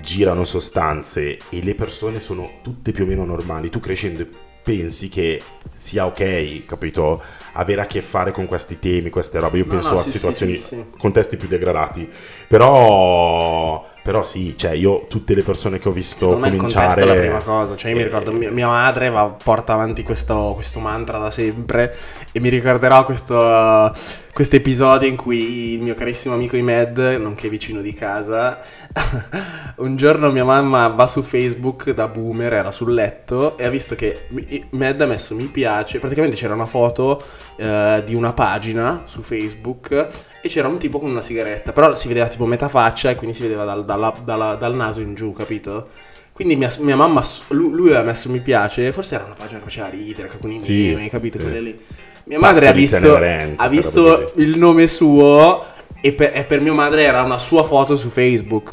[0.00, 4.26] girano sostanze e le persone sono tutte più o meno normali, tu crescendo
[4.62, 5.42] pensi che
[5.74, 7.22] sia ok, capito?
[7.52, 9.58] Avere a che fare con questi temi, queste robe.
[9.58, 10.84] Io No, penso no, a sì, situazioni, sì, sì.
[10.96, 12.08] contesti più degradati.
[12.48, 17.02] Però, però sì, cioè io tutte le persone che ho visto Secondo cominciare...
[17.02, 20.02] è la prima cosa, cioè io mi eh, ricordo mia, mia madre va- porta avanti
[20.02, 21.94] questo, questo mantra da sempre
[22.32, 23.94] e mi ricorderò questo
[24.34, 28.60] questo episodio in cui il mio carissimo amico Imed, nonché vicino di casa,
[29.78, 33.94] un giorno mia mamma va su Facebook da boomer, era sul letto e ha visto
[33.94, 34.26] che
[34.72, 37.22] Imed ha messo mi piace, praticamente c'era una foto
[37.54, 40.08] eh, di una pagina su Facebook
[40.42, 43.36] e c'era un tipo con una sigaretta, però si vedeva tipo metà faccia e quindi
[43.36, 45.86] si vedeva dal, dalla- dalla- dal naso in giù, capito?
[46.32, 49.64] Quindi mia, mia mamma, lui, lui aveva messo mi piace, forse era una pagina che
[49.66, 51.38] faceva ridere, con i Sì, meme, capito?
[51.38, 51.44] sì.
[51.44, 51.78] Quelle lì.
[52.24, 55.64] Mia madre ha visto, Cenerenza, ha visto il nome suo
[56.00, 58.70] e per, e per mia madre era una sua foto su Facebook.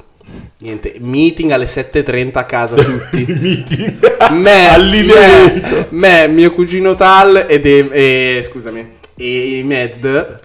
[0.59, 3.25] Niente, meeting alle 7.30 a casa tutti.
[3.27, 3.99] Meeting.
[4.31, 5.87] me, Allineamento.
[5.89, 10.39] me, me, mio cugino Tal ed e, e- scusami, e Med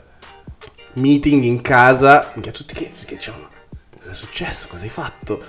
[0.94, 2.30] meeting in casa.
[2.34, 3.48] Minchia, tutti che, che dicevano,
[3.96, 4.66] cosa è successo?
[4.68, 5.42] Cosa hai fatto?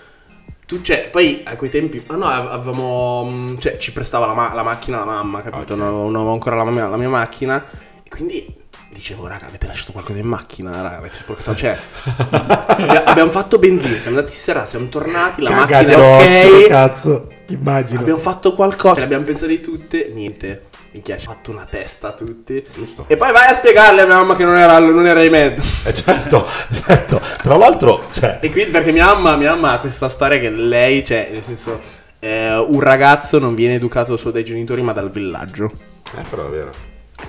[0.67, 4.53] Tu, cioè, poi a quei tempi, ah no, avevamo, mm, cioè, ci prestava la, ma-
[4.53, 5.73] la macchina la mamma, capito?
[5.73, 5.79] Ok.
[5.79, 7.63] Non, avevo- non avevo ancora la mia, la mia macchina.
[8.03, 8.53] E quindi
[8.91, 11.77] dicevo, raga, avete lasciato qualcosa in macchina, raga, avete sporcato, cioè,
[12.67, 16.67] abbia- abbiamo fatto benzina, siamo andati sera, siamo tornati, la macchina Cagate è rosse, ok.
[16.67, 17.31] cazzo.
[17.49, 18.01] Immagino.
[18.01, 20.66] Abbiamo fatto qualcosa, ce le abbiamo pensate tutte, niente.
[20.91, 22.63] Minchia, ci ha fatto una testa a tutti.
[22.73, 23.05] Giusto.
[23.07, 25.61] E poi vai a spiegarle a mia mamma che non era, non era in mezzo.
[25.87, 27.21] Eh, certo, certo.
[27.41, 31.03] Tra l'altro, cioè, E quindi perché mia mamma, mia mamma ha questa storia che lei,
[31.03, 31.79] cioè, nel senso,
[32.19, 35.71] eh, un ragazzo non viene educato solo dai genitori ma dal villaggio.
[36.17, 36.71] eh, però è vero.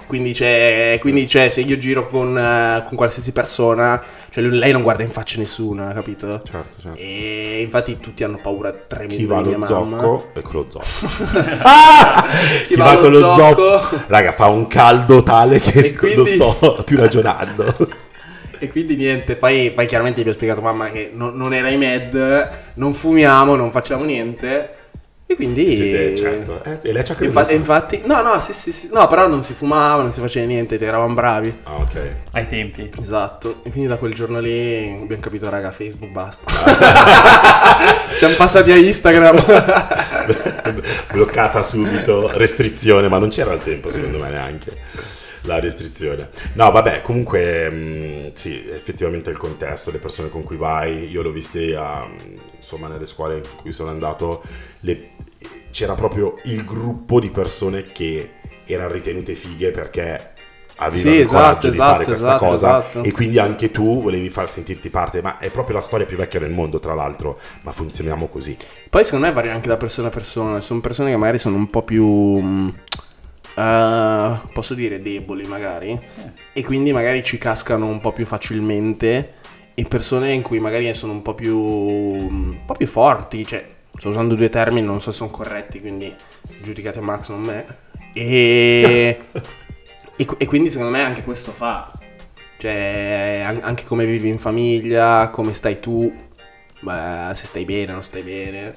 [0.07, 4.73] Quindi c'è, quindi c'è se io giro con, eh, con qualsiasi persona, cioè lui- lei
[4.73, 6.43] non guarda in faccia nessuno, capito?
[6.45, 6.99] Certo, certo.
[6.99, 10.01] E infatti tutti hanno paura Chi tremenda va di mia allo mamma.
[10.03, 11.39] zocco e con lo zocco.
[11.63, 12.27] Ah!
[12.67, 13.81] Chi, va, con lo zocco.
[14.07, 17.75] Raga, fa un caldo tale che non quindi- sto più ragionando.
[18.61, 21.77] E quindi niente, poi, poi chiaramente gli ho spiegato mamma che non, non era i
[21.77, 24.71] med, non fumiamo, non facciamo niente.
[25.31, 25.75] E quindi...
[25.75, 26.65] Siete- certo.
[26.65, 27.39] Eh, e lei ci ha creduto.
[27.39, 28.89] Infatti, infatti, no, no, sì, sì, sì.
[28.91, 31.55] No, però non si fumava, non si faceva niente, eravamo bravi.
[31.65, 32.13] Ah, ok.
[32.31, 32.89] Ai tempi.
[32.99, 33.61] Esatto.
[33.63, 36.51] E quindi da quel giorno lì abbiamo capito, raga, Facebook basta.
[38.17, 39.45] Siamo passati a Instagram.
[41.13, 44.77] Bloccata subito, restrizione, ma non c'era il tempo secondo me neanche
[45.49, 46.29] la restrizione.
[46.55, 51.33] No, vabbè, comunque mh, sì, effettivamente il contesto, le persone con cui vai, io l'ho
[51.33, 52.07] viste a,
[52.57, 54.43] insomma nelle scuole in cui sono andato,
[54.81, 55.11] le-
[55.71, 58.31] c'era proprio il gruppo di persone che
[58.65, 60.33] erano ritenute fighe perché
[60.77, 63.01] avevano Sì, il coraggio esatto, di fare esatto, questa esatto, cosa esatto.
[63.01, 66.41] e quindi anche tu volevi far sentirti parte, ma è proprio la storia più vecchia
[66.41, 68.57] del mondo tra l'altro, ma funzioniamo così.
[68.91, 70.61] Poi secondo me varia anche da persona a persona.
[70.61, 72.73] Sono persone che magari sono un po' più.
[73.59, 75.99] Eh, posso dire deboli, magari.
[76.53, 79.35] E quindi magari ci cascano un po' più facilmente.
[79.75, 81.59] E persone in cui magari sono un po' più.
[81.59, 83.45] un po' più forti.
[83.45, 83.67] Cioè,
[83.97, 86.15] sto usando due termini, non so se sono corretti, quindi
[86.63, 87.67] giudicate Max, non me.
[88.13, 89.21] E.
[90.17, 91.91] e, e quindi secondo me anche questo fa.
[92.59, 96.13] Cioè, an- anche come vivi in famiglia, come stai tu.
[96.81, 98.77] Beh, se stai bene, non stai bene.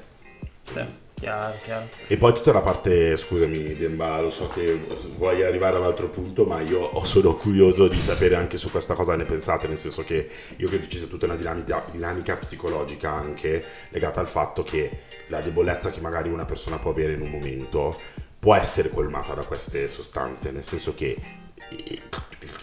[0.63, 0.85] Sì,
[1.21, 1.87] chiaro, chiaro.
[2.07, 4.79] E poi tutta la parte, scusami Demba, lo so che
[5.15, 9.25] vuoi arrivare all'altro punto, ma io sono curioso di sapere anche su questa cosa ne
[9.25, 14.19] pensate, nel senso che io credo ci sia tutta una dinamica, dinamica psicologica anche legata
[14.19, 14.89] al fatto che
[15.27, 17.97] la debolezza che magari una persona può avere in un momento
[18.37, 21.15] può essere colmata da queste sostanze, nel senso che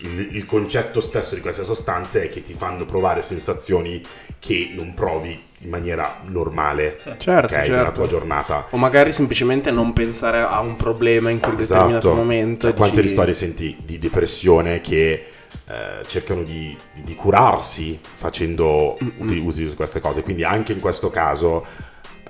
[0.01, 4.01] il, il concetto stesso di queste sostanze è che ti fanno provare sensazioni
[4.39, 7.93] che non provi in maniera normale Certo, ok, nella certo.
[7.93, 8.67] tua giornata.
[8.71, 12.69] O magari semplicemente non pensare a un problema in quel determinato momento.
[12.69, 15.27] Cioè, quante dici- storie senti di depressione che
[15.67, 20.23] eh, cercano di, di curarsi facendo uti- usi di queste cose.
[20.23, 21.67] Quindi anche in questo caso,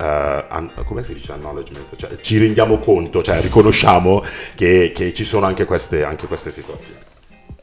[0.05, 1.95] an- come si dice acknowledgement?
[1.97, 4.23] Cioè, ci rendiamo conto, cioè riconosciamo
[4.55, 7.01] che, che ci sono anche queste, anche queste situazioni.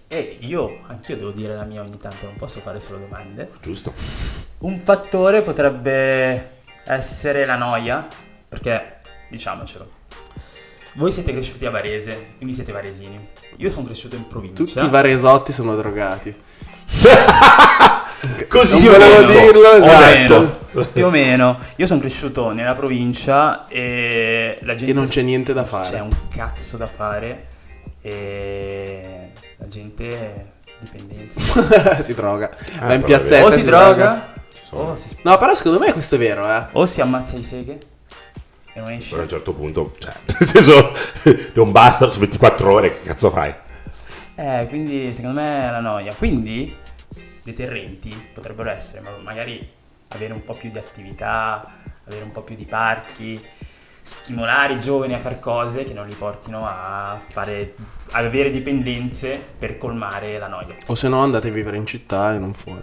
[0.08, 3.50] E io, anch'io devo dire la mia ogni tanto, non posso fare solo domande.
[3.62, 3.94] Giusto?
[4.60, 6.52] Un fattore potrebbe
[6.86, 8.08] essere la noia,
[8.48, 10.04] perché diciamocelo.
[10.94, 13.28] Voi siete cresciuti a Varese, quindi siete varesini.
[13.58, 14.64] Io sono cresciuto in provincia.
[14.64, 16.34] Tutti i varesotti sono drogati.
[18.48, 19.40] Così Non volevo detto.
[19.40, 20.40] dirlo, esatto.
[20.72, 20.90] detto.
[20.92, 21.60] Più o meno.
[21.78, 24.92] Io sono cresciuto nella provincia e la gente...
[24.92, 25.90] E non c'è niente da fare.
[25.90, 27.48] C'è un cazzo da fare
[28.02, 30.46] e la gente è
[30.80, 32.02] dipendenza.
[32.04, 32.52] si droga.
[32.80, 33.46] Ah, Va in piazzetta.
[33.46, 34.34] o si droga
[34.72, 36.66] o si, No, però secondo me questo è vero, eh.
[36.74, 37.78] o si ammazza di seghe
[38.74, 39.10] e non esce.
[39.10, 40.92] Però a un certo punto, cioè, nel senso,
[41.54, 43.54] non basta su 24 ore, che cazzo fai?
[44.36, 46.14] Eh, quindi secondo me è la noia.
[46.14, 46.76] Quindi
[47.46, 49.66] deterrenti potrebbero essere, ma magari
[50.08, 51.74] avere un po' più di attività,
[52.08, 53.40] avere un po' più di parchi,
[54.02, 57.76] stimolare i giovani a fare cose che non li portino a fare
[58.12, 60.76] a avere dipendenze per colmare la noia.
[60.88, 62.82] O se no andate a vivere in città e non fuori.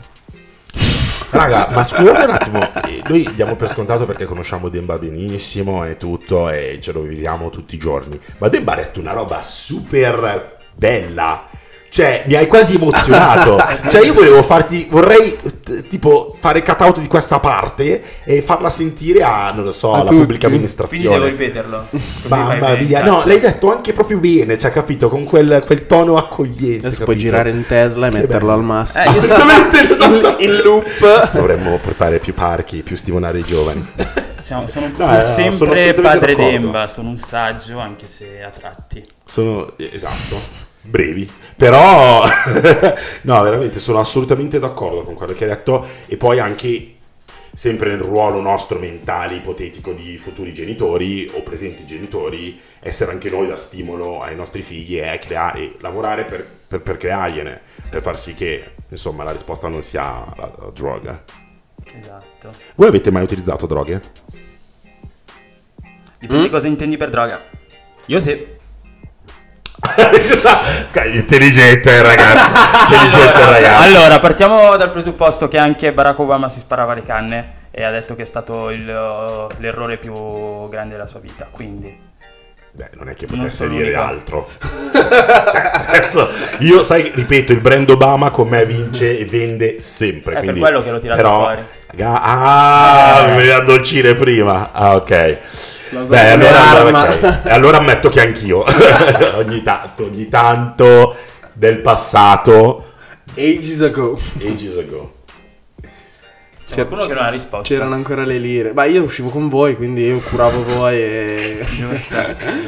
[1.31, 5.96] Raga, ma scusate un attimo, eh, noi diamo per scontato perché conosciamo Demba benissimo e
[5.96, 8.20] tutto e ce lo viviamo tutti i giorni.
[8.38, 11.48] Ma Demba ha detto una roba super bella.
[11.92, 13.59] Cioè, mi hai quasi emozionato.
[13.90, 14.87] cioè, io volevo farti.
[14.88, 19.72] Vorrei t- tipo fare cut out di questa parte e farla sentire a, non lo
[19.72, 20.16] so, A alla tutti.
[20.20, 21.28] pubblica Quindi devo amministrazione.
[21.28, 21.87] ripeterlo.
[22.28, 25.11] Mamma mia, no, l'hai detto anche proprio bene, cioè, capito?
[25.11, 26.87] Con quel, quel tono accogliente.
[26.87, 27.31] Adesso puoi capito?
[27.37, 28.52] girare in Tesla e Che metterlo bello.
[28.59, 29.05] al massimo.
[29.05, 30.37] Eh, Assolutamente, esatto.
[30.42, 31.31] in loop.
[31.33, 33.87] Dovremmo portare più parchi, più stimolare i giovani.
[34.38, 36.50] Siamo- sono No, eh, sono sempre assolutamente padre d'accordo.
[36.50, 39.02] Demba, sono un saggio anche se a tratti.
[39.26, 41.29] Sono, eh, esatto, brevi.
[41.57, 42.25] Però,
[43.23, 45.87] no, veramente sono assolutamente d'accordo con quello che hai detto.
[46.07, 46.95] E poi anche,
[47.55, 53.47] sempre nel ruolo nostro mentale, ipotetico di futuri genitori o presenti genitori, essere anche noi
[53.49, 58.18] da stimolo ai nostri figli e creare, e lavorare per, per, per creargliene, per far
[58.18, 60.03] sì che, insomma, la risposta non sia
[60.37, 61.23] la, la droga.
[61.95, 62.53] Esatto.
[62.75, 64.01] Voi avete mai utilizzato droghe?
[66.18, 66.51] Dipende Mm?
[66.51, 67.42] cosa intendi per droga.
[68.07, 68.61] Io sì.
[71.12, 72.51] Intelligente ragazzi,
[72.95, 73.95] intelligente ragazzi.
[73.97, 78.14] Allora, partiamo dal presupposto che anche Barack Obama si sparava le canne e ha detto
[78.14, 81.49] che è stato il, uh, l'errore più grande della sua vita.
[81.51, 81.99] Quindi,
[82.71, 84.01] Beh, non è che potesse dire l'unico.
[84.01, 84.49] altro.
[85.03, 90.33] Cioè, adesso, io, sai, ripeto, il brand Obama con me vince e vende sempre.
[90.33, 91.62] È per quindi- quello che l'ho tirato però- fuori.
[92.01, 93.31] Ah, Eh.
[93.31, 94.71] mi veniva addolcire prima.
[94.73, 95.38] Ah, ok.
[95.92, 97.11] Beh, allora, allora, arma.
[97.11, 97.40] ok.
[97.44, 98.64] E allora ammetto che anch'io,
[99.37, 101.16] ogni tanto, ogni tanto
[101.52, 102.92] del passato,
[103.37, 104.18] Ages ago.
[104.40, 105.14] ages ago.
[106.66, 107.72] c'è qualcuno che non ha risposto.
[107.74, 108.72] C'erano ancora le lire.
[108.72, 111.66] Ma io uscivo con voi, quindi io curavo voi e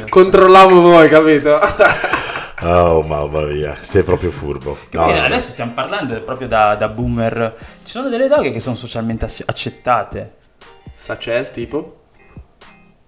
[0.09, 1.59] controllavo voi, capito?
[2.61, 4.77] Oh, mamma mia, sei proprio furbo.
[4.91, 7.53] No, no, adesso stiamo parlando proprio da, da boomer.
[7.83, 10.33] Ci sono delle droghe che sono socialmente ac- accettate.
[10.93, 12.04] Saces tipo?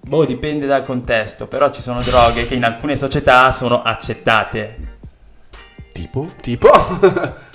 [0.08, 4.76] Boh, dipende dal contesto, però ci sono droghe che in alcune società sono accettate.
[5.92, 6.30] Tipo?
[6.42, 6.70] Tipo?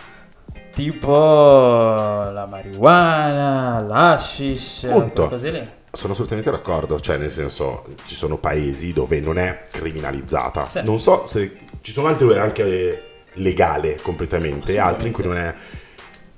[0.75, 5.29] Tipo la marijuana, l'hashish, Punto.
[5.29, 5.71] cose lì.
[5.93, 10.65] Sono assolutamente d'accordo, cioè nel senso ci sono paesi dove non è criminalizzata.
[10.65, 10.81] Sì.
[10.83, 15.25] Non so se ci sono altri dove è anche legale completamente, e altri in cui
[15.25, 15.55] non è,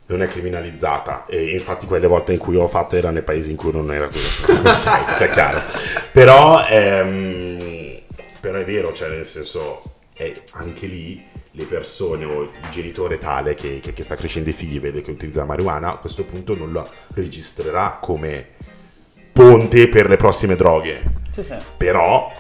[0.07, 1.27] non è criminalizzata.
[1.27, 4.07] E infatti quelle volte in cui l'ho fatto erano nei paesi in cui non era
[4.07, 4.43] così.
[5.19, 5.61] cioè, chiaro.
[6.13, 8.01] Però, ehm,
[8.41, 9.83] però è vero, cioè nel senso
[10.15, 11.25] è anche lì
[11.57, 15.13] le persone o il genitore tale che, che- che sta crescendo i figli vede che
[15.13, 18.49] utilizza la marijuana, a questo punto non la registrerà come
[19.33, 21.03] ponte per le prossime droghe.
[21.31, 21.55] Sì, sì.
[21.77, 22.31] Però,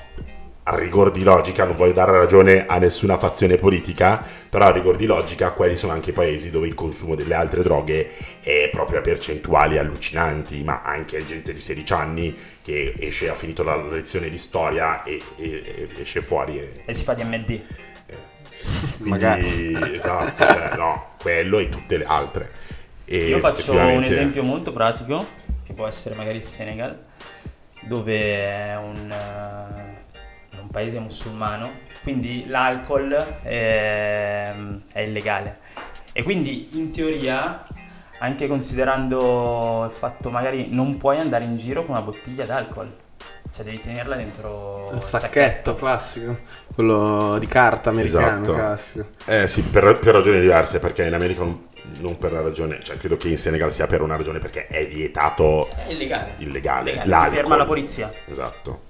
[0.75, 4.97] a rigor di logica, non voglio dare ragione a nessuna fazione politica, però a rigor
[4.97, 8.11] di logica, quelli sono anche paesi dove il consumo delle altre droghe
[8.41, 13.63] è proprio a percentuali allucinanti, ma anche gente di 16 anni che esce, ha finito
[13.63, 17.47] la lezione di storia e, e- e esce fuori e, E si fa DMD.
[18.99, 19.95] quindi, Magari.
[19.95, 22.51] esatto, cioè, no, quello e tutte le altre.
[23.05, 25.27] E Io faccio un effettivamente- esempio molto pratico,
[25.65, 27.03] che può essere magari il Senegal,
[27.83, 29.74] dove è un, eh, è un
[30.75, 31.71] paese musulmano,
[32.03, 34.53] quindi l'alcol è,
[34.93, 35.59] è illegale.
[36.13, 37.65] E quindi in teoria,
[38.19, 42.93] anche considerando il fatto magari non puoi andare in giro con una bottiglia d'alcol,
[43.53, 46.39] cioè devi tenerla dentro Il sacchetto classico.
[46.75, 48.53] Quello di carta americano Esatto.
[48.53, 49.07] classico.
[49.27, 51.67] Eh sì, per, per ragioni diverse, perché in America non,
[52.01, 54.87] non per la ragione, cioè credo che in Senegal sia per una ragione perché è
[54.89, 56.35] vietato È illegale.
[56.39, 56.91] illegale.
[56.91, 57.31] Illegale, l'alcol.
[57.31, 58.83] ti ferma la polizia Esatto.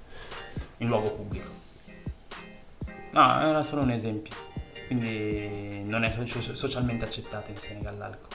[0.77, 1.53] in luogo pubblico.
[3.15, 4.33] No, era solo un esempio.
[4.87, 8.27] Quindi non è so- socialmente accettata in Senegal l'alcol.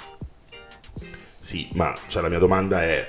[1.41, 3.07] Sì, ma cioè, la mia domanda è,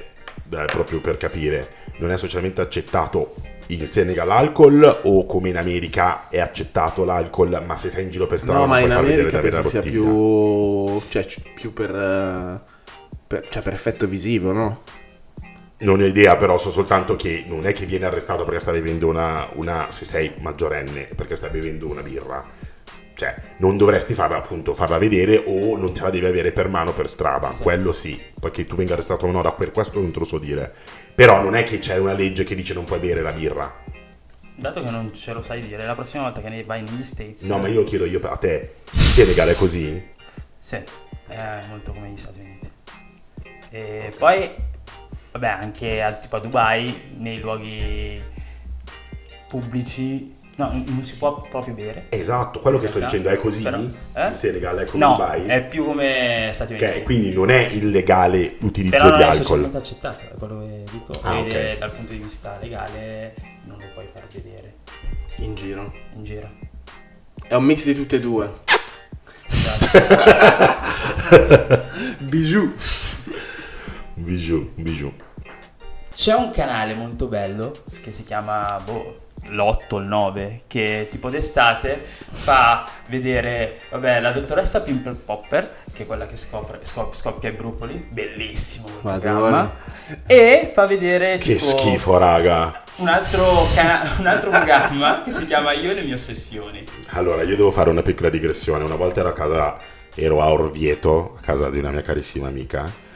[0.49, 1.69] è proprio per capire,
[1.99, 3.35] non è socialmente accettato
[3.67, 8.27] in Senegal l'alcol o come in America è accettato l'alcol, ma se sei in giro
[8.27, 10.01] per strada No, non ma in America penso sia bottiglia.
[10.03, 11.01] più.
[11.09, 11.95] cioè, più per.
[11.95, 12.59] eh,
[13.27, 14.81] per- cioè, per effetto visivo, no?
[15.81, 19.07] Non ho idea, però so soltanto che non è che viene arrestato perché sta bevendo
[19.07, 22.47] una, una se sei maggiorenne, perché stai bevendo una birra.
[23.15, 26.93] Cioè, non dovresti farla, appunto, farla vedere o non te la devi avere per mano
[26.93, 27.49] per strada.
[27.49, 28.19] Quello sì.
[28.39, 30.73] Poi che tu venga arrestato o no, da per questo non te lo so dire.
[31.13, 33.73] Però non è che c'è una legge che dice non puoi bere la birra.
[34.55, 37.47] Dato che non ce lo sai dire, la prossima volta che ne vai negli States...
[37.47, 40.03] No, ma io chiedo io a te, in Senegal è così?
[40.59, 40.77] Sì,
[41.27, 42.71] è molto come gli Stati Uniti.
[43.71, 44.51] E poi,
[45.31, 48.21] vabbè, anche al, tipo a Dubai, nei luoghi
[49.47, 52.05] pubblici, no, non si può proprio bere.
[52.09, 53.63] Esatto, quello che sto dicendo è così?
[53.63, 54.27] però- eh?
[54.27, 55.45] In Senegal è come No, Dubai?
[55.45, 56.87] è più come Stati Uniti.
[56.89, 59.69] Ok, quindi non è illegale l'utilizzo Però non di è alcol.
[59.73, 61.11] accettato, è quello che dico.
[61.23, 61.41] Ah, E
[61.73, 61.77] ok.
[61.79, 63.33] dal punto di vista legale
[63.65, 64.75] non lo puoi far vedere
[65.37, 65.91] In giro.
[66.15, 66.49] in giro.
[67.47, 68.49] È un mix di tutte e due.
[69.47, 69.99] Esatto.
[72.19, 72.73] Bijou.
[74.21, 75.11] Bijou, bijou.
[76.13, 77.71] C'è un canale molto bello
[78.03, 79.17] che si chiama boh,
[79.49, 86.03] l'8 o il 9 che tipo d'estate fa vedere vabbè la dottoressa Pimple Popper che
[86.03, 89.73] è quella che scopre, scop- scoppia i brufoli bellissimo programma
[90.27, 92.83] e fa vedere Che tipo, schifo, raga.
[92.97, 93.43] un altro,
[93.73, 97.71] cana- un altro programma che si chiama Io e le mie ossessioni Allora, io devo
[97.71, 98.83] fare una piccola digressione.
[98.83, 99.77] Una volta ero a casa,
[100.13, 103.09] ero a Orvieto, a casa di una mia carissima amica,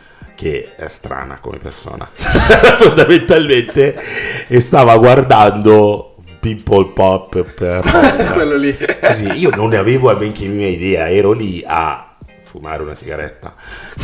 [0.45, 3.99] che è strana come persona, fondamentalmente,
[4.47, 7.81] e stava guardando People Pop per...
[8.31, 8.77] Quello lì.
[9.01, 13.55] Così, io non ne avevo a benché mia idea, ero lì a fumare una sigaretta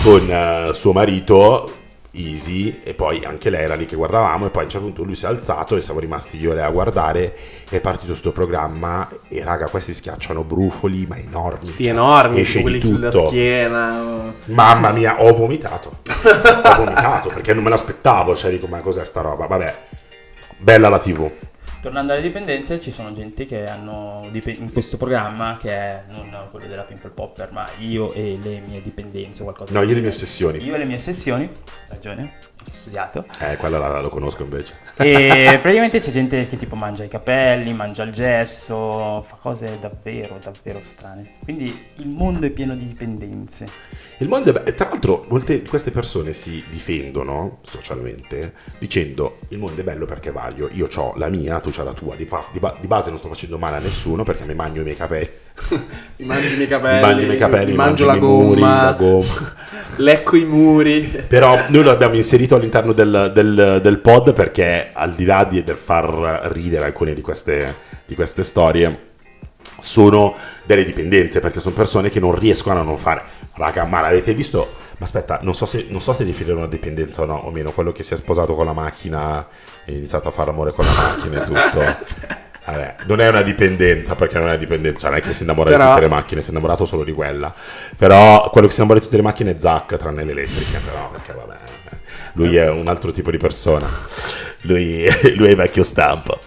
[0.01, 1.80] con eh, suo marito,
[2.13, 5.03] Easy, e poi anche lei era lì che guardavamo, e poi a un certo punto
[5.03, 7.33] lui si è alzato e siamo rimasti io e lei a guardare,
[7.69, 11.67] è partito sto programma, e raga, questi schiacciano brufoli, ma enormi.
[11.67, 14.33] Sti cioè, enormi, esce quelli sulla schiena.
[14.45, 15.99] Mamma mia, ho vomitato.
[16.03, 19.47] ho vomitato perché non me l'aspettavo, cioè dico, ma cos'è sta roba?
[19.47, 19.75] Vabbè,
[20.57, 21.29] bella la TV.
[21.81, 26.49] Tornando alle dipendenze, ci sono gente che hanno dip- in questo programma che è non
[26.51, 29.73] quello della Pimple Popper, ma io e le mie dipendenze o qualcosa.
[29.73, 30.63] No, io le mie ossessioni.
[30.63, 31.49] Io e le mie ossessioni,
[31.87, 32.33] ragione,
[32.71, 33.25] studiato.
[33.39, 34.75] Eh, quella la, lo conosco invece.
[34.97, 40.39] E praticamente c'è gente che tipo mangia i capelli, mangia il gesso, fa cose davvero,
[40.41, 41.35] davvero strane.
[41.43, 43.99] Quindi il mondo è pieno di dipendenze.
[44.17, 49.57] Il mondo è be- tra l'altro molte di queste persone si difendono socialmente dicendo il
[49.57, 52.25] mondo è bello perché è vario, io ho la mia, tu c'hai la tua, di,
[52.25, 54.83] pa- di ba- di base non sto facendo male a nessuno perché mi mangio i
[54.83, 55.27] miei capelli,
[56.17, 56.99] Mi mangio i miei capelli.
[56.99, 58.83] mi mangio i miei capelli, mi mangio la muri, gomma.
[58.83, 59.53] la gomma.
[59.97, 61.23] Lecco i muri.
[61.27, 65.63] Però noi lo abbiamo inserito all'interno del, del- del pod perché al di là di,
[65.63, 67.75] del far ridere alcune di queste,
[68.05, 69.09] di queste storie
[69.79, 73.23] sono delle dipendenze perché sono persone che non riescono a non fare
[73.53, 77.23] raga ma l'avete visto ma aspetta non so se, non so se definire una dipendenza
[77.23, 79.45] o no o meno quello che si è sposato con la macchina
[79.85, 83.41] e ha iniziato a fare amore con la macchina e tutto Vabbè, non è una
[83.41, 86.07] dipendenza perché non è una dipendenza, non è che si innamora Però- di tutte le
[86.07, 87.53] macchine, si è innamorato solo di quella.
[87.97, 91.09] Però quello che si innamora di tutte le macchine è Zack, tranne le elettriche, però,
[91.09, 91.55] perché vabbè,
[92.33, 93.87] lui è un altro tipo di persona.
[94.61, 95.05] Lui,
[95.35, 96.37] lui è vecchio stampo.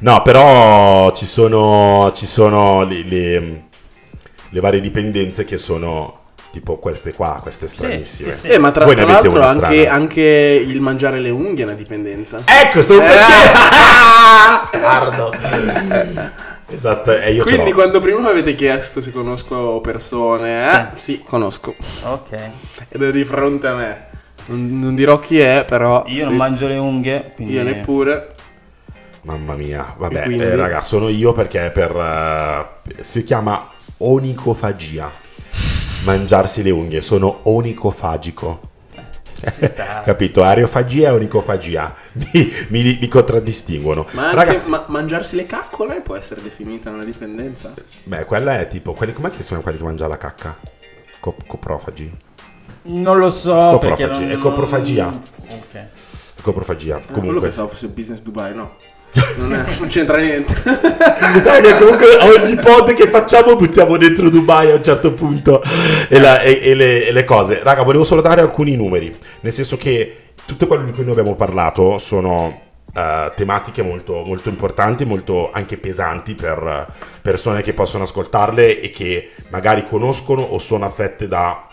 [0.00, 3.60] No, però ci sono, ci sono le, le-
[4.50, 6.21] le varie dipendenze che sono
[6.52, 8.32] tipo queste qua, queste stranissime.
[8.32, 8.46] sì, sì.
[8.48, 12.42] Eh, ma tra, tra l'altro anche, anche il mangiare le unghie è una dipendenza.
[12.44, 13.06] Ecco, sto Eh.
[13.06, 14.78] perché...
[14.78, 15.32] Cardo.
[16.72, 20.86] Esatto, e io Quindi quando prima mi avete chiesto se conosco persone, eh?
[20.96, 21.74] Sì, conosco.
[22.04, 22.50] Ok.
[22.88, 24.06] Ed è di fronte a me.
[24.46, 26.04] Non, non dirò chi è, però...
[26.06, 26.28] Io sì.
[26.28, 27.54] non mangio le unghie, quindi...
[27.54, 28.34] Io neppure.
[29.22, 30.44] Mamma mia, vabbè, quindi?
[30.44, 31.94] eh, raga, sono io perché per...
[31.94, 35.12] eh, si chiama onicofagia.
[36.04, 38.70] Mangiarsi le unghie, sono onicofagico.
[39.32, 40.02] Sta.
[40.04, 40.42] Capito?
[40.42, 44.06] Areofagia e onicofagia mi, mi- mi contraddistinguono.
[44.12, 47.72] Ma anche Ragazzi, ma- mangiarsi le caccole può essere definita una dipendenza?
[48.04, 50.56] beh, quella è tipo, quelli, com'è che chiamano quelli che mangiano la cacca?
[51.20, 52.10] Co- coprofagi?
[52.84, 54.30] Non lo so perché Coprofagi, non...
[54.30, 55.06] è coprofagia.
[55.50, 55.86] Ok.
[56.42, 56.96] Coprofagia.
[56.98, 58.76] Quello Comunque, pensavo fosse Business Dubai, no.
[59.36, 60.54] Non, c'entra niente.
[61.44, 65.62] Raga, comunque ogni pod che facciamo buttiamo dentro Dubai a un certo punto
[66.08, 67.60] e, la- e- e le, e le cose.
[67.62, 71.34] Raga, volevo solo dare alcuni numeri, nel senso che tutto quello di cui noi abbiamo
[71.34, 72.60] parlato sono
[72.94, 78.90] eh, tematiche molto, molto importanti, molto anche pesanti per eh, persone che possono ascoltarle e
[78.90, 81.66] che magari conoscono o sono affette da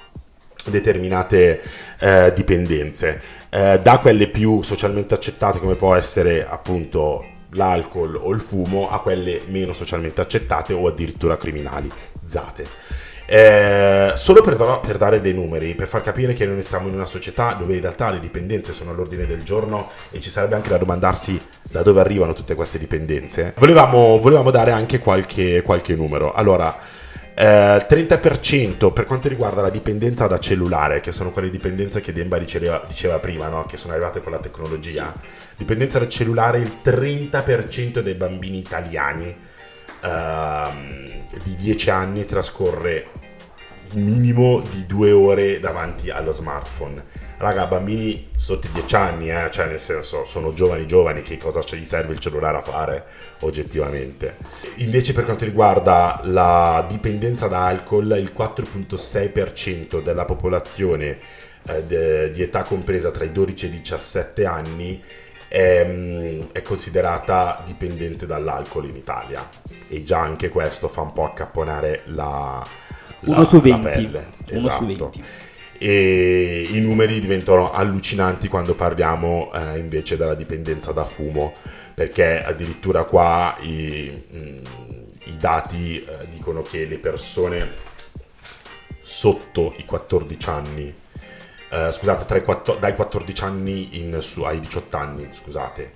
[0.65, 1.61] determinate
[1.99, 8.41] eh, dipendenze, eh, da quelle più socialmente accettate come può essere appunto l'alcol o il
[8.41, 12.67] fumo a quelle meno socialmente accettate o addirittura criminalizzate.
[13.31, 17.05] Eh, solo per, per, dare dei numeri, per far capire che noi siamo in una
[17.05, 20.79] società dove in realtà le dipendenze sono all'ordine del giorno e ci sarebbe anche da
[20.79, 26.33] domandarsi da dove arrivano tutte queste dipendenze, volevamo, volevamo dare anche qualche, qualche numero.
[26.33, 26.75] Allora,
[27.39, 32.37] eh, 30% per quanto riguarda la dipendenza da cellulare, che sono quelle dipendenze che Demba
[32.37, 33.63] diceva, diceva prima, no?
[33.63, 35.13] che sono arrivate con la tecnologia.
[35.55, 39.33] Dipendenza da cellulare, il 30% dei bambini italiani
[40.01, 43.05] uh, di 10 anni trascorre
[43.93, 47.01] minimo di due ore davanti allo smartphone.
[47.39, 51.61] Raga, bambini sotto i 10 anni, eh, cioè nel senso, sono giovani giovani, che cosa
[51.73, 53.05] gli serve il cellulare a fare
[53.39, 54.35] oggettivamente?
[54.79, 61.17] Invece per quanto riguarda la dipendenza da alcol, il 4.6% della popolazione
[61.63, 65.01] eh, de, di età compresa tra i 12 e i 17 anni
[65.47, 69.47] è, mm, è considerata dipendente dall'alcol in Italia
[69.87, 72.61] e già anche questo fa un po' accapponare la,
[73.21, 73.81] la, Uno su 20.
[73.81, 74.27] la pelle.
[74.51, 74.75] Uno esatto.
[74.75, 75.23] su 20.
[75.79, 81.53] E i numeri diventano allucinanti quando parliamo eh, invece della dipendenza da fumo,
[81.95, 84.63] perché addirittura qua i, mm,
[85.25, 87.71] i dati eh, dicono che le persone
[89.01, 90.95] sotto i 14 anni
[91.69, 95.93] Uh, scusate, quattro, dai 14 anni in, su, ai 18 anni, scusate,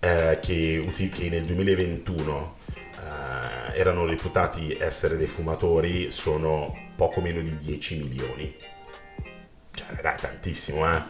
[0.00, 2.56] uh, che, che, nel 2021
[3.02, 8.54] eh, erano reputati essere dei fumatori sono poco meno di 10 milioni.
[9.88, 11.02] Cioè, dai, tantissimo, eh?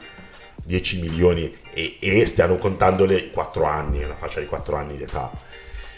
[0.64, 5.02] 10 milioni e, e stiano contando le 4 anni, una fascia di 4 anni di
[5.02, 5.30] età.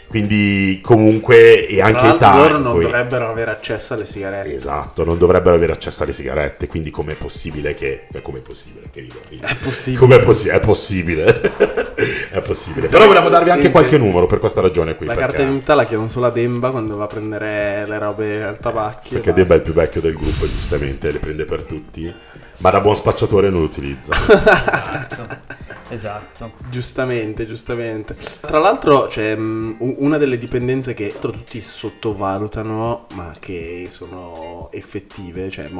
[0.07, 4.55] Quindi comunque e anche i tanti loro non dovrebbero avere accesso alle sigarette.
[4.55, 9.45] Esatto, non dovrebbero avere accesso alle sigarette, quindi com'è possibile che com'è possibile che rido,
[9.45, 9.99] È possibile.
[9.99, 11.41] Com'è possi- è possibile.
[12.31, 12.87] è possibile.
[12.87, 15.29] Però volevamo darvi anche qualche numero per questa ragione qui La perché...
[15.29, 19.19] carta d'identità la chiedono solo a Demba quando va a prendere le robe al tabacchio.
[19.19, 22.15] Perché Demba è il più vecchio del gruppo, giustamente, le prende per tutti.
[22.59, 24.13] Ma da buon spacciatore non lo utilizza.
[24.29, 25.63] esatto.
[25.89, 26.53] Esatto.
[26.71, 28.17] Giustamente, giustamente.
[28.41, 35.71] Tra l'altro c'è um, una delle dipendenze che tutti sottovalutano, ma che sono effettive, cioè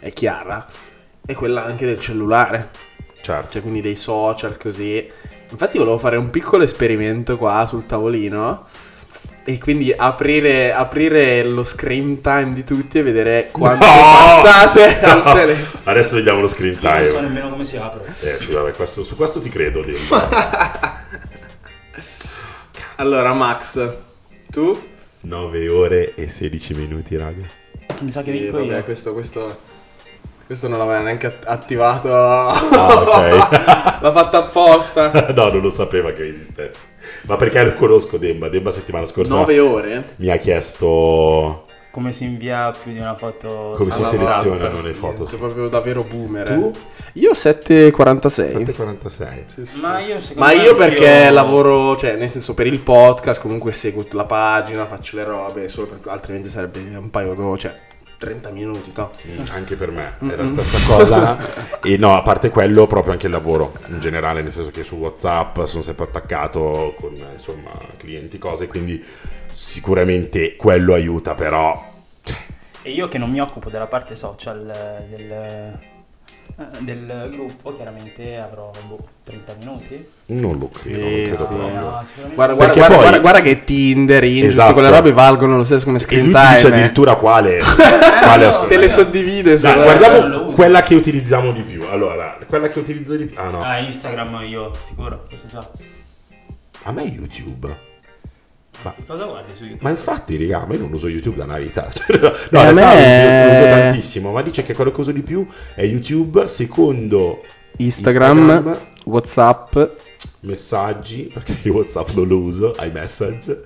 [0.00, 0.66] è chiara,
[1.24, 2.70] è quella anche del cellulare.
[3.20, 3.50] Certo.
[3.50, 5.10] Cioè quindi dei social così.
[5.50, 8.66] Infatti volevo fare un piccolo esperimento qua sul tavolino
[9.48, 13.92] e quindi aprire, aprire, lo screen time di tutti e vedere quanto no!
[13.92, 15.32] passate al no!
[15.32, 15.82] telefono.
[15.84, 17.06] Adesso vediamo lo screen time.
[17.06, 18.14] Io non so nemmeno come si apre.
[18.20, 19.82] Eh, sì, vabbè, questo, su questo ti credo.
[22.96, 23.90] allora, Max,
[24.50, 24.78] tu?
[25.20, 27.46] 9 ore e 16 minuti, raga.
[28.02, 28.84] Mi sa sì, che vinco vabbè, io.
[28.84, 29.60] Questo, questo,
[30.44, 32.14] questo non l'aveva neanche attivato.
[32.14, 33.16] Ah, ok.
[34.02, 35.32] L'ha fatta apposta.
[35.34, 36.96] no, non lo sapeva che esistesse.
[37.22, 38.48] Ma perché lo conosco Demba?
[38.48, 40.04] Demba settimana scorsa 9 ore?
[40.16, 45.26] mi ha chiesto come si invia più di una foto come si selezionano le foto.
[45.26, 46.46] Sei proprio davvero boomer.
[46.46, 46.70] Tu?
[47.14, 47.90] Io 7,46.
[47.90, 49.28] 7,46.
[49.46, 49.80] Sì, sì.
[49.80, 51.32] Ma io, Ma io perché io...
[51.32, 55.88] lavoro, cioè nel senso per il podcast comunque seguo la pagina, faccio le robe, solo
[55.88, 57.74] perché altrimenti sarebbe un paio d'ore, cioè
[58.18, 59.12] 30 minuti, to.
[59.14, 61.80] Sì, anche per me è la stessa cosa.
[61.80, 64.96] e no, a parte quello, proprio anche il lavoro in generale, nel senso che su
[64.96, 69.02] WhatsApp sono sempre attaccato con insomma clienti, cose, quindi
[69.50, 71.94] sicuramente quello aiuta, però.
[72.82, 75.97] E io che non mi occupo della parte social del eh,
[76.80, 80.08] del gruppo chiaramente avrò boh, 30 minuti.
[80.26, 81.52] Non lo credo, eh, non credo sì.
[81.54, 82.04] no, guarda,
[82.34, 82.96] guarda, guarda, poi...
[82.96, 84.72] guarda, guarda, che Tinder, Insta, esatto.
[84.72, 87.60] quelle robe valgono lo stesso come screen time dice addirittura quale,
[88.22, 91.86] quale no, te le suddivide Dai, guardiamo quella che utilizziamo di più.
[91.88, 93.38] Allora quella che utilizzo di più.
[93.38, 93.62] Ah no.
[93.62, 95.68] Ah Instagram io sicuro questo già.
[96.82, 97.86] A me YouTube
[98.82, 99.82] ma, cosa guardi su YouTube?
[99.82, 101.90] Ma infatti, raga, ma io non uso YouTube da una vita.
[101.92, 103.46] Cioè, no, no a me...
[103.46, 107.42] lo uso tantissimo, ma dice che quello che uso di più è YouTube, secondo
[107.78, 109.78] Instagram, Instagram WhatsApp,
[110.40, 113.64] messaggi, perché io WhatsApp non lo uso, iMessage.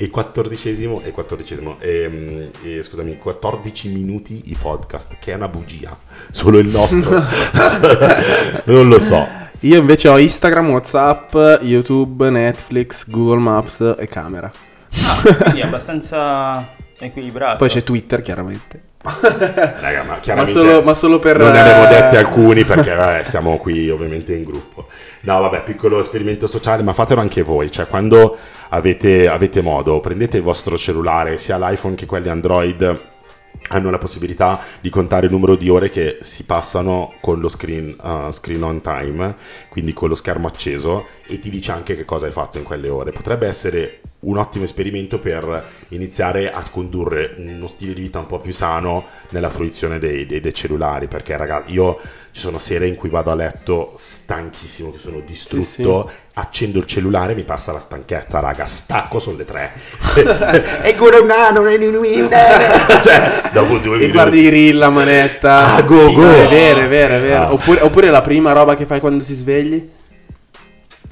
[0.00, 5.48] E il quattordicesimo, e quattordicesimo, e, e, scusami, 14 minuti i podcast, che è una
[5.48, 5.98] bugia.
[6.30, 7.10] Solo il nostro.
[8.72, 9.26] non lo so.
[9.62, 14.48] Io invece ho Instagram, Whatsapp, YouTube, Netflix, Google Maps e camera.
[15.04, 17.56] Ah, quindi è abbastanza equilibrato.
[17.56, 18.82] Poi c'è Twitter, chiaramente.
[19.02, 21.38] Raga, ma, ma, solo, ma, solo, per...
[21.38, 24.86] Non ne abbiamo eh, dette alcuni perché vabbè, siamo qui ovviamente in gruppo.
[25.22, 27.68] No, vabbè, piccolo esperimento sociale, ma fatelo anche voi.
[27.70, 28.36] Cioè, quando
[28.68, 33.00] avete, avete modo, prendete il vostro cellulare, sia l'iPhone che quelli Android
[33.68, 37.96] hanno la possibilità di contare il numero di ore che si passano con lo screen,
[38.00, 39.36] uh, screen on time,
[39.68, 42.88] quindi con lo schermo acceso, e ti dice anche che cosa hai fatto in quelle
[42.88, 43.12] ore.
[43.12, 48.40] Potrebbe essere un ottimo esperimento per iniziare a condurre uno stile di vita un po'
[48.40, 52.00] più sano nella fruizione dei, dei, dei cellulari perché ragazzi io
[52.32, 56.30] ci sono sere in cui vado a letto stanchissimo che sono distrutto sì, sì.
[56.34, 59.72] accendo il cellulare mi passa la stanchezza raga stacco sono le tre.
[60.82, 61.62] E quello un anno
[63.02, 64.04] cioè dopo due minuti.
[64.04, 65.74] e guardi i reel la manetta.
[65.74, 66.28] Ah go go.
[66.28, 67.42] È vero è vero è vero.
[67.42, 67.52] Ah.
[67.52, 69.96] oppure, oppure la prima roba che fai quando si svegli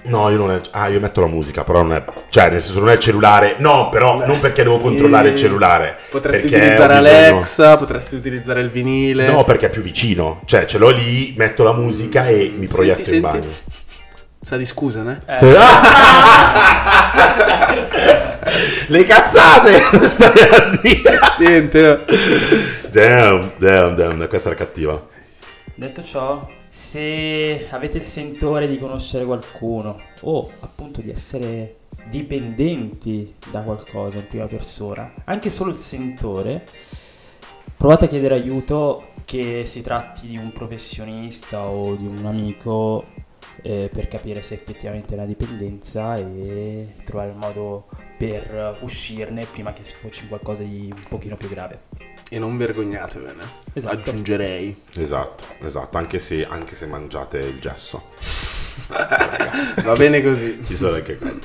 [0.07, 0.61] No, io non è.
[0.70, 2.04] Ah, io metto la musica, però non è.
[2.28, 3.57] Cioè, nel senso, non è il cellulare.
[3.59, 5.96] No, però Beh, non perché devo controllare il cellulare.
[6.11, 9.28] Potresti utilizzare Alexa, potresti utilizzare il vinile.
[9.28, 10.40] No, perché è più vicino.
[10.44, 13.38] Cioè, ce l'ho lì, metto la musica e mi proietto senti, in senti.
[13.38, 13.54] bagno.
[14.44, 15.22] Sa di scusa, ne?
[15.26, 15.34] Eh.
[15.34, 15.57] Se...
[18.88, 19.80] Le cazzate!
[20.09, 21.18] Stai a dire.
[21.38, 22.04] Niente.
[22.92, 24.28] Damn, damn, damn.
[24.28, 25.04] Questa era cattiva.
[25.74, 31.79] Detto ciò, se avete il sentore di conoscere qualcuno o appunto di essere
[32.11, 36.66] dipendenti da qualcosa in prima persona, anche solo il sentore,
[37.79, 43.07] provate a chiedere aiuto che si tratti di un professionista o di un amico
[43.62, 47.87] eh, per capire se effettivamente è una dipendenza e trovare il modo
[48.18, 51.81] per uscirne prima che sfoci in qualcosa di un pochino più grave.
[52.29, 53.95] E non vergognatevene, esatto.
[53.95, 54.83] aggiungerei.
[54.97, 58.09] Esatto, esatto, anche se, anche se mangiate il gesso.
[58.89, 60.61] Va bene così.
[60.64, 61.41] Ci sono anche quelli.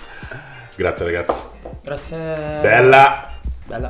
[0.75, 1.41] Grazie ragazzi.
[1.83, 2.17] Grazie.
[2.17, 3.31] Bella.
[3.65, 3.89] Bella.